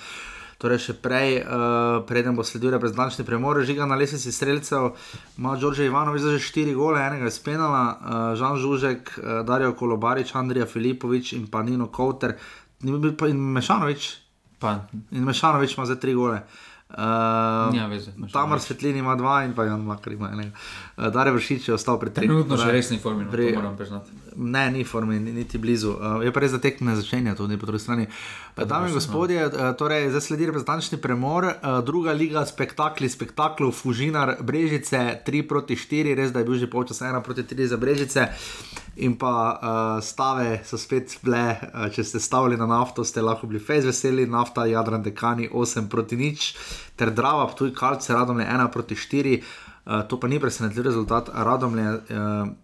[0.60, 4.90] Torej, še prej, uh, preden bo sledil reprezentančni premor, žiga na lesici streljcev,
[5.40, 9.72] ima Đorđe Ivanovič za že štiri gole, enega je spenala, uh, Žan Žužek, uh, Darijo
[9.80, 12.36] Kolobarič, Andrija Filipovič in pa Nino Kouter,
[12.84, 14.16] in Mešanovič,
[14.60, 14.84] Pa,
[15.16, 16.44] in Mešanovič ima za tri gole.
[16.44, 18.34] Uh, Nima veze, Mešanović.
[18.34, 20.52] Tamar Svetlin ima dva in pa Jan Makar ima enega.
[20.98, 22.26] Uh, Dare Vršič je ostal pri treh.
[22.26, 24.10] trenutno še Torej, res ni formi, no, pri- to moram priznati.
[24.36, 25.92] Ne, ni formi, ni- niti blizu.
[25.92, 28.08] Uh, je pa res, da tekme začenja tudi po drugi strani.
[28.58, 33.72] Uh, Dame in gospodje, uh, torej zdaj sledi reprezentančni premor, uh, druga liga spektakli, spektaklov,
[33.72, 37.78] Fužinar, Brežice, 3 proti 4, res da je bil že polčas 1 proti 3 za
[37.78, 38.28] Brežice.
[38.98, 39.60] In pa uh,
[40.04, 44.26] stave so spet bile, uh, če ste stavili na nafto, ste lahko bili fejs veseli,
[44.26, 46.58] nafta, Jadran, dekani 8 proti nič.
[46.96, 49.40] Ter Drava, tu je Kalce, Radomlje 1 proti 4.
[49.40, 51.30] Uh, to pa ni presenetljiv rezultat.
[51.34, 52.02] Radomlje uh,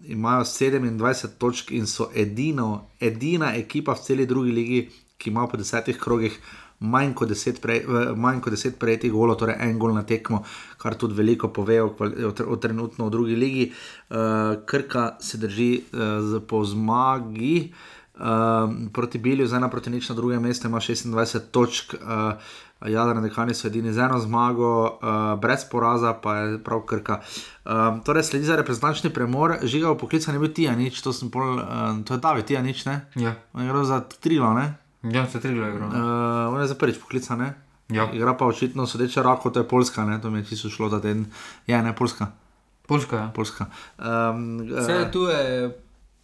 [0.08, 4.86] imajo 27 točk in so edino, edina ekipa v celi drugi ligi,
[5.18, 6.40] ki ima po desetih krogih
[6.80, 7.84] manj kot deset, prej,
[8.20, 10.44] manj kot deset prejetih golov, torej en gol na tekmo,
[10.82, 13.68] kar tudi veliko pove o, o trenutno v drugi ligi.
[14.10, 17.72] Uh, Krka se drži uh, po zmagi.
[18.16, 22.54] Uh, proti Bilju, zdaj na proti nič na drugem mestu, ima 26 točk, uh,
[22.88, 27.20] Jadrne dekani so edini z eno zmago, uh, brez poraza, pa je prav krka.
[27.66, 31.60] Um, torej, sledi za reprezentančni premor, žiga v poklicu ne bi ti, nič, to, pol,
[31.60, 33.02] uh, to je David, ti, nič, ne?
[33.16, 33.36] Ja.
[33.54, 34.74] On je gre za trilo, ne?
[35.04, 35.70] Ja, se tri gre.
[35.70, 37.54] Uh, on je za prvič poklica, ne?
[37.90, 38.10] Ja.
[38.14, 40.22] Igra pa očitno sodeče rako, to je Poljska, ne?
[40.22, 41.26] To mi je čisto šlo, da ten,
[41.68, 42.32] ja, ne, Poljska.
[42.88, 43.32] Polska, ja.
[43.36, 43.66] Poljska.
[43.98, 45.72] Um, Vse uh, tu je,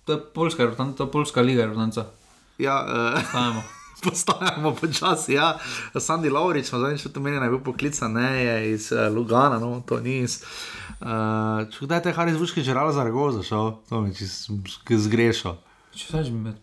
[0.06, 2.06] to je reprezentanca, to je Polska liga, reprezentanca.
[2.58, 2.86] ja,
[3.34, 3.64] uh.
[4.06, 5.34] postajamo počasi.
[5.34, 5.58] Ja.
[5.96, 9.82] Sandy Laurič, smo zadnjič tudi omenjeni, je bil poklican, ne je iz uh, Lugana, no,
[9.86, 10.42] to ni iz.
[11.02, 14.14] Uh, če kdaj te Haris Vuški že rado za Ragoza šel, to mi
[14.90, 15.56] je zgrešil.
[15.98, 16.60] Če znaš med,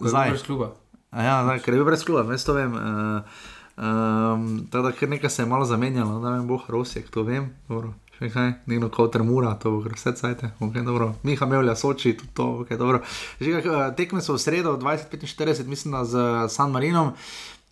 [0.00, 0.30] Zdaj.
[0.34, 0.72] brez kluba.
[1.10, 2.74] A Ja, zdaj, ker je bil brez kluba, veš to vem.
[2.74, 3.44] Uh,
[3.78, 7.54] um, tako da kar nekaj se je malo zamenjalo, da vem, boh Rosjek, to vem.
[7.68, 7.94] Dobro.
[8.16, 11.10] Še kaj, nekdo kot Mura, to bo vse cajte, ok, dobro.
[11.22, 13.02] Miha Mevlja, Soči, tudi to, ok, dobro.
[13.40, 17.12] Že kaj, eh, tekme so v sredo, 2045, mislim, z San Marinom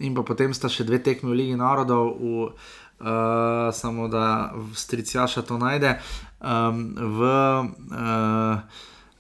[0.05, 2.51] in pa potem sta še dve tekme v Ligi narodov, v,
[3.01, 5.97] uh, samo da Stricijaša to najde.
[6.45, 7.21] Um, v,
[7.95, 8.59] uh,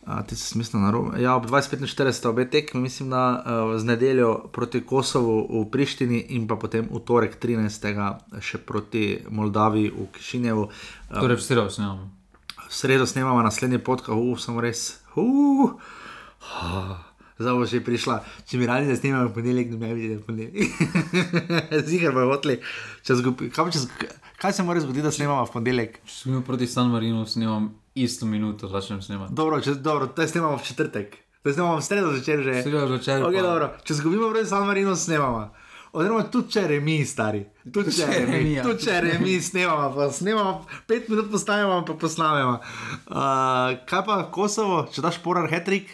[0.04, 1.16] A, ti si smisel na robu.
[1.16, 6.18] Ja, ob 25.40 sta obe tekmi, mislim, da uh, z nedeljo proti Kosovu v Prištini
[6.36, 7.88] in pa potem v torek 13.
[8.40, 10.68] še proti Moldaviji v Kišinjevu.
[10.68, 12.10] Uh, Torej, v sredo snemamo.
[12.68, 15.00] v sredo snemamo naslednji podcast, uf, samo res.
[15.16, 17.00] Uh, uh.
[17.34, 20.68] Zdaj bo že prišla, če mi radi ne snimamo v ponedeljek, ne bi videli ponedeljek.
[21.88, 22.36] Zigar bo.
[23.02, 23.88] Čez, kaj, čez,
[24.38, 25.98] kaj se mora zgoditi, da snemamo v ponedeljek?
[26.04, 29.34] Če smo proti San Marinu, snemam isto minuto, začnem snemati.
[29.34, 31.16] Dobro, če, dobro, to snemamo v četrtek.
[31.42, 32.62] To snemamo v sredo zvečer že.
[32.62, 33.70] Sredo zvečer Okay, dobro.
[33.84, 35.50] Če zgubimo proti San Marinu, snemamo.
[35.94, 37.44] Oziroma, tudi če remi, stari.
[37.70, 38.64] Tudi če če remi, ja.
[38.66, 40.54] tudi če remi, snemamo, pa snemamo,
[40.90, 42.56] pet minut postavimo, pa posnamemo.
[42.58, 45.92] Uh, kaj pa Kosovo, če daš porar hetrik?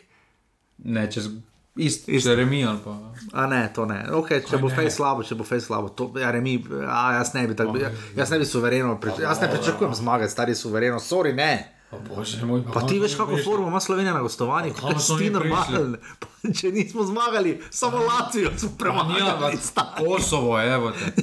[0.89, 1.29] Ne, čez
[1.77, 2.31] isto, Isto.
[2.31, 2.95] če remi ali pa.
[3.37, 3.99] A ne, to ne.
[4.23, 7.35] Okay, če Kaj bo fej slabo, če bo fej slabo, to ja, remi, a jaz
[7.37, 10.97] ne bi tako, ja, jaz ne bi suvereno, prič, jaz ne pričakujem zmage, stari suvereno,
[11.05, 11.80] sorry, ne.
[11.93, 15.33] Bože moj, Pa ti veš, kako formo ima Slovenija na gostovanju, kako smo ti.
[16.21, 19.59] Pa Če nismo zmagali, samo Lacijo smo premagali.
[19.99, 21.23] Kosovo, evo te.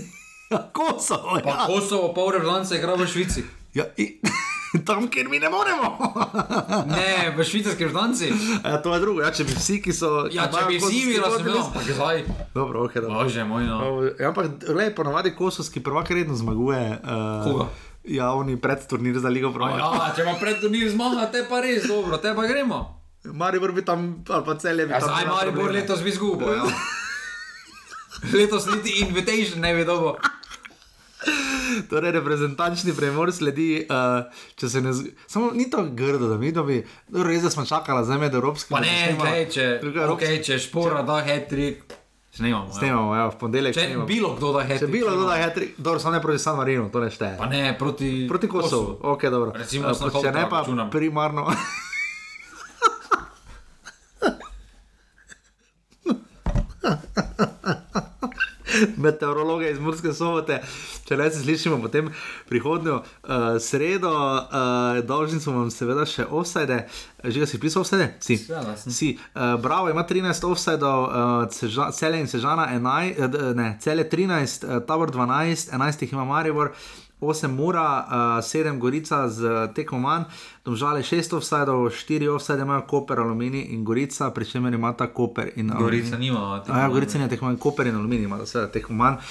[0.52, 1.66] Ja, Kosovo, Pa ja.
[1.68, 3.44] Kosovo, pol reprezentance igra v Švici.
[3.74, 4.20] ja i,
[4.86, 5.98] tam, kjer mi ne moremo.
[6.88, 8.32] Ne, v švicarski reprezentanci.
[8.64, 10.28] ja, to je drugo, ja, če bi vsi, ki so.
[10.32, 11.54] Ja, če bi kosovski si videl, sem rod, imel.
[11.54, 12.24] bili- Pa kdaj?
[12.54, 13.14] Dobro, ok, dobro.
[13.18, 13.78] Bože moj, no.
[14.14, 17.00] Ja, ampak, gledaj, ponavadi kosovski prvak redno zmaguje.
[17.00, 17.66] Uh, Koga?
[18.08, 19.78] Ja, oni pred turnir za Ligo prvaka.
[19.78, 22.80] Ja, če ima pred turnir zmaga, te pa res dobro, te pa gremo.
[23.28, 25.10] Maribor bi tam, ali pa celje bi Ja, tam.
[25.10, 26.54] zdaj bila Maribor letos bi zgubil.
[26.54, 26.64] Ja.
[28.34, 30.16] Letos niti invitation ne bi dobil.
[31.90, 34.24] Torej, reprezentančni premor sledi, uh,
[34.56, 35.12] če se ne zgodi.
[35.28, 38.74] Samo ni to grdo, da mi dobi, dobro, res da smo čakali za med evropskim.
[38.74, 39.66] Pa ne, gledaj, če,
[40.08, 41.98] okay, če špora da hat-trick,
[42.38, 42.66] snemamo.
[42.66, 42.74] ja.
[42.74, 43.74] Snemamo, ja, v ponedeljek.
[43.74, 44.06] Če snemamo.
[44.06, 44.80] bilo kdo da hat-trick.
[44.80, 47.36] Če bilo kdo da hetri, dobro, samo ne proti San Marinu, to ne šteje.
[47.36, 49.52] Pa ne, proti, Proti Kosovu, ok, dobro.
[49.54, 50.90] Recimo, Eh, sem če ne pa računam.
[50.90, 51.48] primarno.
[59.04, 60.60] Meteorologe iz Murske sobote,
[61.08, 62.10] če ne se slišimo potem
[62.50, 66.84] prihodnjo uh, sredo, uh, dolžni smo vam seveda še offside.
[67.24, 68.12] Že ga si pisal offside?
[68.24, 68.38] Si.
[68.38, 68.92] Sem.
[68.94, 69.10] si.
[69.34, 74.80] Uh, bravo, ima 13 offsideov, uh, cele in sežana 11, uh, ne, cele 13, uh,
[74.88, 76.74] tabor 12, 11 jih ima Maribor.
[77.22, 78.06] 8 mura,
[78.38, 80.28] uh, 7 gorica z tekmo manj,
[80.68, 85.72] domžale 6 offsajdov, 4 offsajde imajo Koper, Aluminij in Gorica, pri čemer imata Koper in
[85.72, 86.04] Aluminij.
[86.04, 86.64] Gorica nima.
[86.68, 89.24] A ja, Gorica ne tekmo manj, Koper in Aluminij imata seveda tekmo manj.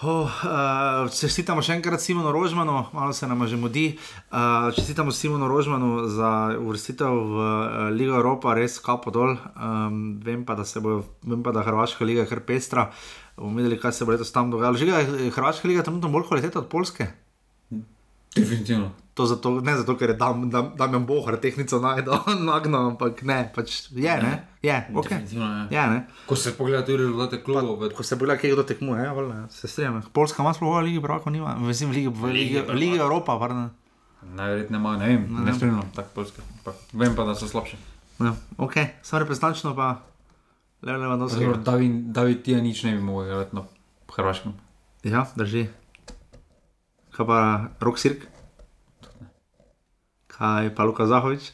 [0.00, 3.98] Oh, uh, čestitamo še enkrat Simonu Rožmanu, malo se nam že mudi.
[4.32, 9.36] Uh, čestitamo Simonu Rožmanu za uvrstitev v uh, Ligo Evropa, res kapo dol.
[9.60, 12.88] Um, vem, pa, da se bo, vem pa, da Hrvaška liga je kar pestra.
[13.36, 14.80] Bomo videli, kaj se bo letos tam dogajalo.
[14.80, 17.12] Že je Hrvaška liga trenutno bolj kvaliteta od Polske.
[18.30, 18.90] Definitivno.
[19.14, 22.14] To zato, ne zato, ker je Dam- Dam- Damjan Bohar tehnico najdel,
[22.46, 24.30] nagno, ampak ne, pač je, ne,
[24.62, 25.02] je, ok.
[25.04, 25.62] Definitivno je.
[25.70, 25.98] Je, ne.
[26.26, 29.68] Ko se pogleda tudi rezultate klubov, Ko se pogleda, kje kdo tekmuje, ja, valjda, se
[29.68, 30.02] strinjam.
[30.12, 33.36] Polska ima sploh v Ligi Prvakov, nima, mislim, v Ligi, v Ligi, v Ligi Evropa,
[33.36, 33.70] pardon.
[34.22, 36.42] najverjetneje ima, ne vem, ne spremljam tako polske.
[36.64, 37.76] Pa Vem pa, da so slabše.
[38.20, 40.00] Ja, ok, samo reprezentančno pa,
[40.82, 41.44] le Lewandowski.
[41.58, 43.62] David, David Tija nič ne bi mogel igrati na
[44.08, 44.52] Hrvaškem.
[45.02, 45.66] Ja, drži.
[47.10, 47.38] Kaj pa
[47.80, 48.26] Rok Sirk?
[50.28, 51.50] Kaj pa Luka Zahovič?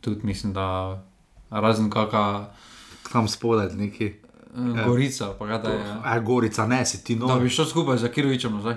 [0.00, 0.98] Tudi mislim, da
[1.50, 2.46] razen kakšna
[3.12, 4.12] Tam spodaj neki.
[4.54, 5.96] uh, gorica, pa kaj da je.
[6.04, 7.42] A, Gorica, ne, si ti Da nor.
[7.42, 8.74] bi šel skupaj za Kirovičem nazaj.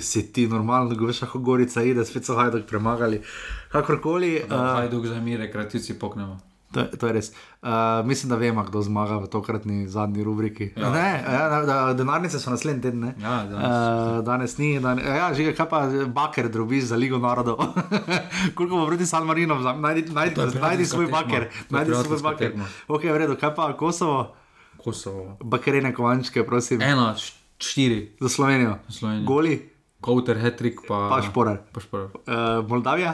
[0.00, 3.22] Si ti normalno, da veš, kako Gorica ide, spet so hajdok premagali.
[3.68, 4.44] Kakorkoli.
[4.48, 6.38] Da, Uh, Hajduk za mir, rekreativci poknemo.
[6.72, 7.26] To, to je res.
[7.60, 7.68] Uh,
[8.02, 10.70] mislim, da vemo, kdo zmaga v tokratni zadnji rubriki.
[10.72, 10.88] Ja.
[10.88, 11.60] Ne, ja,
[11.92, 13.00] denarnice so naslednji teden.
[13.00, 13.10] Ne?
[13.18, 13.66] Ja, danes.
[13.66, 17.60] Uh, danes ni, danes, ja, že kaj pa baker drobiš za Ligo narodov.
[18.56, 21.48] Koliko bo proti San Marino, najdi, najdi, najdi svoj baker.
[21.68, 22.56] Najdi svoj baker.
[22.88, 24.32] Ok, v redu, kaj pa Kosovo,
[24.76, 25.36] Kosovo.
[25.40, 28.78] bakerene kovančke, prosim, št- štiri, za Slovenijo.
[28.88, 29.26] Slovenija.
[29.26, 29.54] Goli,
[30.00, 31.06] Kouter, Hetrik, pa.
[31.08, 31.60] pa šporar.
[31.68, 32.08] Pa šporar.
[32.24, 33.12] Uh, Moldavija,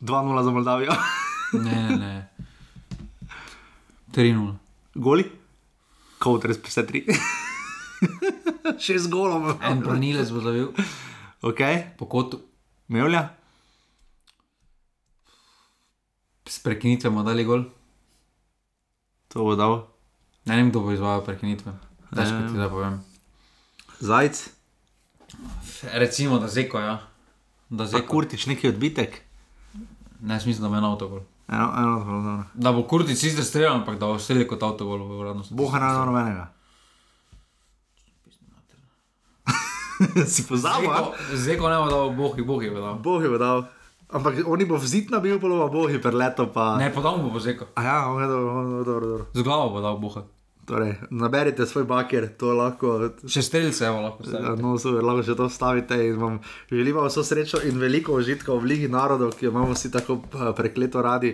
[0.00, 0.92] 2-0 za Moldavijo.
[1.52, 2.28] Ne, ne, ne.
[4.18, 4.54] 3-0.
[4.98, 5.24] Goli,
[6.18, 7.06] kot res 53.
[8.82, 9.52] Šest golov.
[9.62, 10.72] En branilec bo zavil,
[11.40, 11.60] Ok,
[11.96, 12.40] po kotu.
[12.88, 13.28] Mevlja,
[16.48, 17.66] S prekinitve bomo dali gol.
[19.28, 19.84] to bo dal.
[20.46, 21.74] Ne vem, kdo bo izvajal prekinitve.
[22.08, 22.96] Težko ti da povem.
[24.00, 24.48] Zajc,
[25.92, 26.94] Recimo, da zeko, ja.
[27.68, 28.06] Da zeko.
[28.08, 29.20] kurtič neki odbitek.
[30.20, 31.20] Ne, mislim, da bo en avtogol.
[31.48, 32.44] Eno, eno, eno, eno.
[32.54, 35.44] Da bo Kurtic sicer streljal, ampak da bo streljal kot avtogol v uradno.
[35.50, 36.46] Boha na nobenega.
[40.32, 40.88] si pozabil?
[40.88, 42.98] Zeko, zeko ne bo dal, bohi, bohi bo dal.
[43.02, 43.66] Bog je dal.
[44.08, 46.48] Ampak oni bo vzit na bil, pa boh je preleto.
[46.48, 46.78] Pa...
[46.80, 47.68] Ne, podal mu bo zeko.
[47.76, 49.24] A ja, ok, dobro, dobro, dobro, dobro.
[49.34, 50.24] Z glavo bo dal boha.
[50.68, 52.90] Torej, naberite svoj baker, to lahko.
[53.24, 54.50] Še streljce, lahko stavite.
[54.60, 56.34] No, super, lahko še to vstavite in vam
[56.68, 60.50] želimo vso srečo in veliko užitka v Ligi narodov, ki jo imamo vsi tako eh,
[60.58, 61.32] prekleto radi.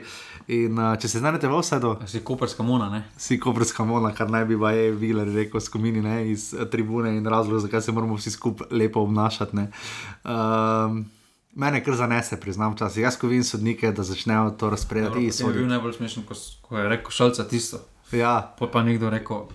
[0.55, 3.01] In uh, če se znajdete v vsedu, Si koperska mona, ne?
[3.19, 7.27] si koprska mona, kar naj bi baje Viler rekel skomini ne, iz eh, tribune in
[7.27, 9.57] razlog, zakaj se moramo vsi skupaj lepo obnašati.
[9.57, 9.67] ne.
[10.23, 11.01] Um,
[11.55, 13.03] mene kar zanese, priznam včasih.
[13.03, 16.79] Jaz, ko vidim sodnike, da začnejo to razpredati, To je bil najbolj smešen, ko, ko
[16.79, 17.83] je rekel šalca tisto.
[18.15, 19.47] Ja, Pa pa nekdo rekel,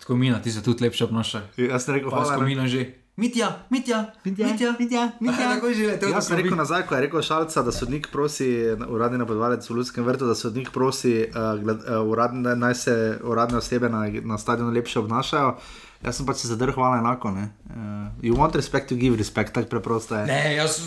[0.00, 1.42] skomina, ti se tudi lepše obnašaš.
[1.56, 2.34] jaz sem rekel, Pa hvala.
[2.34, 2.94] skomina že.
[3.16, 5.48] Mitja, mitja, mitja, mitja, Mitja, Mitja.
[5.50, 6.08] Tako je letel.
[6.08, 8.48] Jaz sem rekel nazaj, ko je rekel Šalca, da sodnik prosi,
[8.88, 13.58] uradni napovedovalec v Ljudskem vrtu, da sodnik prosi, uh, gled, uh, uradne, naj se uradne
[13.58, 15.56] osebe na, na stadionu lepše obnašajo.
[16.00, 17.30] Jaz sem pač se zadrhval enako.
[17.30, 17.50] ne.
[17.66, 17.76] Uh,
[18.22, 20.24] you want respect to give respect, tako preprosto je.
[20.24, 20.80] Ne, jaz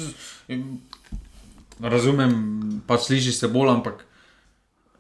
[0.49, 0.81] em,
[1.79, 2.33] razumem,
[2.87, 4.05] pač sliši se bolj, ampak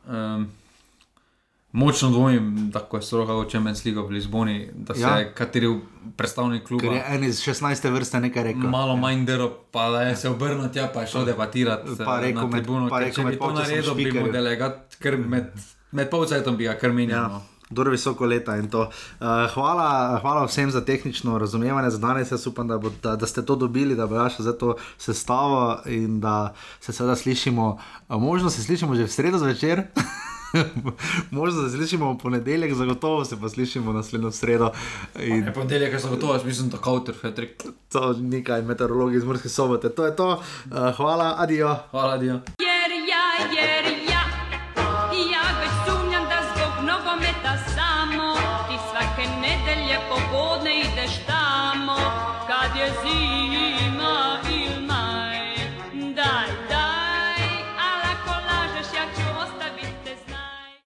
[0.05, 0.45] um,
[1.73, 5.17] močno dvomim, da ko je stroga v Champions League v Lizboni, da se Ja.
[5.19, 5.33] ja.
[5.33, 5.69] kateri
[6.15, 7.89] predstavnik Ker je kluba en iz 16.
[7.89, 8.69] vrste nekaj rekel.
[8.69, 12.21] malo manj delo, pa da je se obrnil tja, pa je šel debatirati Pa eh,
[12.21, 12.89] rekel na med- tribuno.
[12.89, 14.31] pa rekel Če med bi to polčasom naredil, bi mu špikerju.
[14.31, 15.49] delegat, ker med,
[15.91, 17.09] med polcajtom bi ga kar menil.
[17.11, 17.27] Ja.
[17.29, 17.41] no.
[17.71, 18.81] Dobro visoko leta in to.
[18.81, 19.87] Uh, hvala,
[20.21, 22.31] hvala vsem za tehnično razumevanje za danes.
[22.31, 24.75] Jaz upam, da, bo, da, da ste to dobili, da bo ja še za to
[24.97, 27.77] sestavo in da se seveda slišimo.
[28.09, 29.83] Uh, možno se slišimo že v sredo zvečer.
[31.31, 34.71] Možno se slišimo v ponedeljek, zagotovo se pa slišimo naslednjo sredo.
[35.19, 37.63] In Je ponedeljek, jaz sem gotovo, jaz mislim, da kauter, Fetrik.
[37.91, 39.89] to nekaj meteorologi iz Murske sobote.
[39.89, 40.29] To je to.
[40.31, 41.75] Uh, hvala, adijo.
[41.91, 42.33] Hvala, Dio.
[42.33, 43.82] Yeah.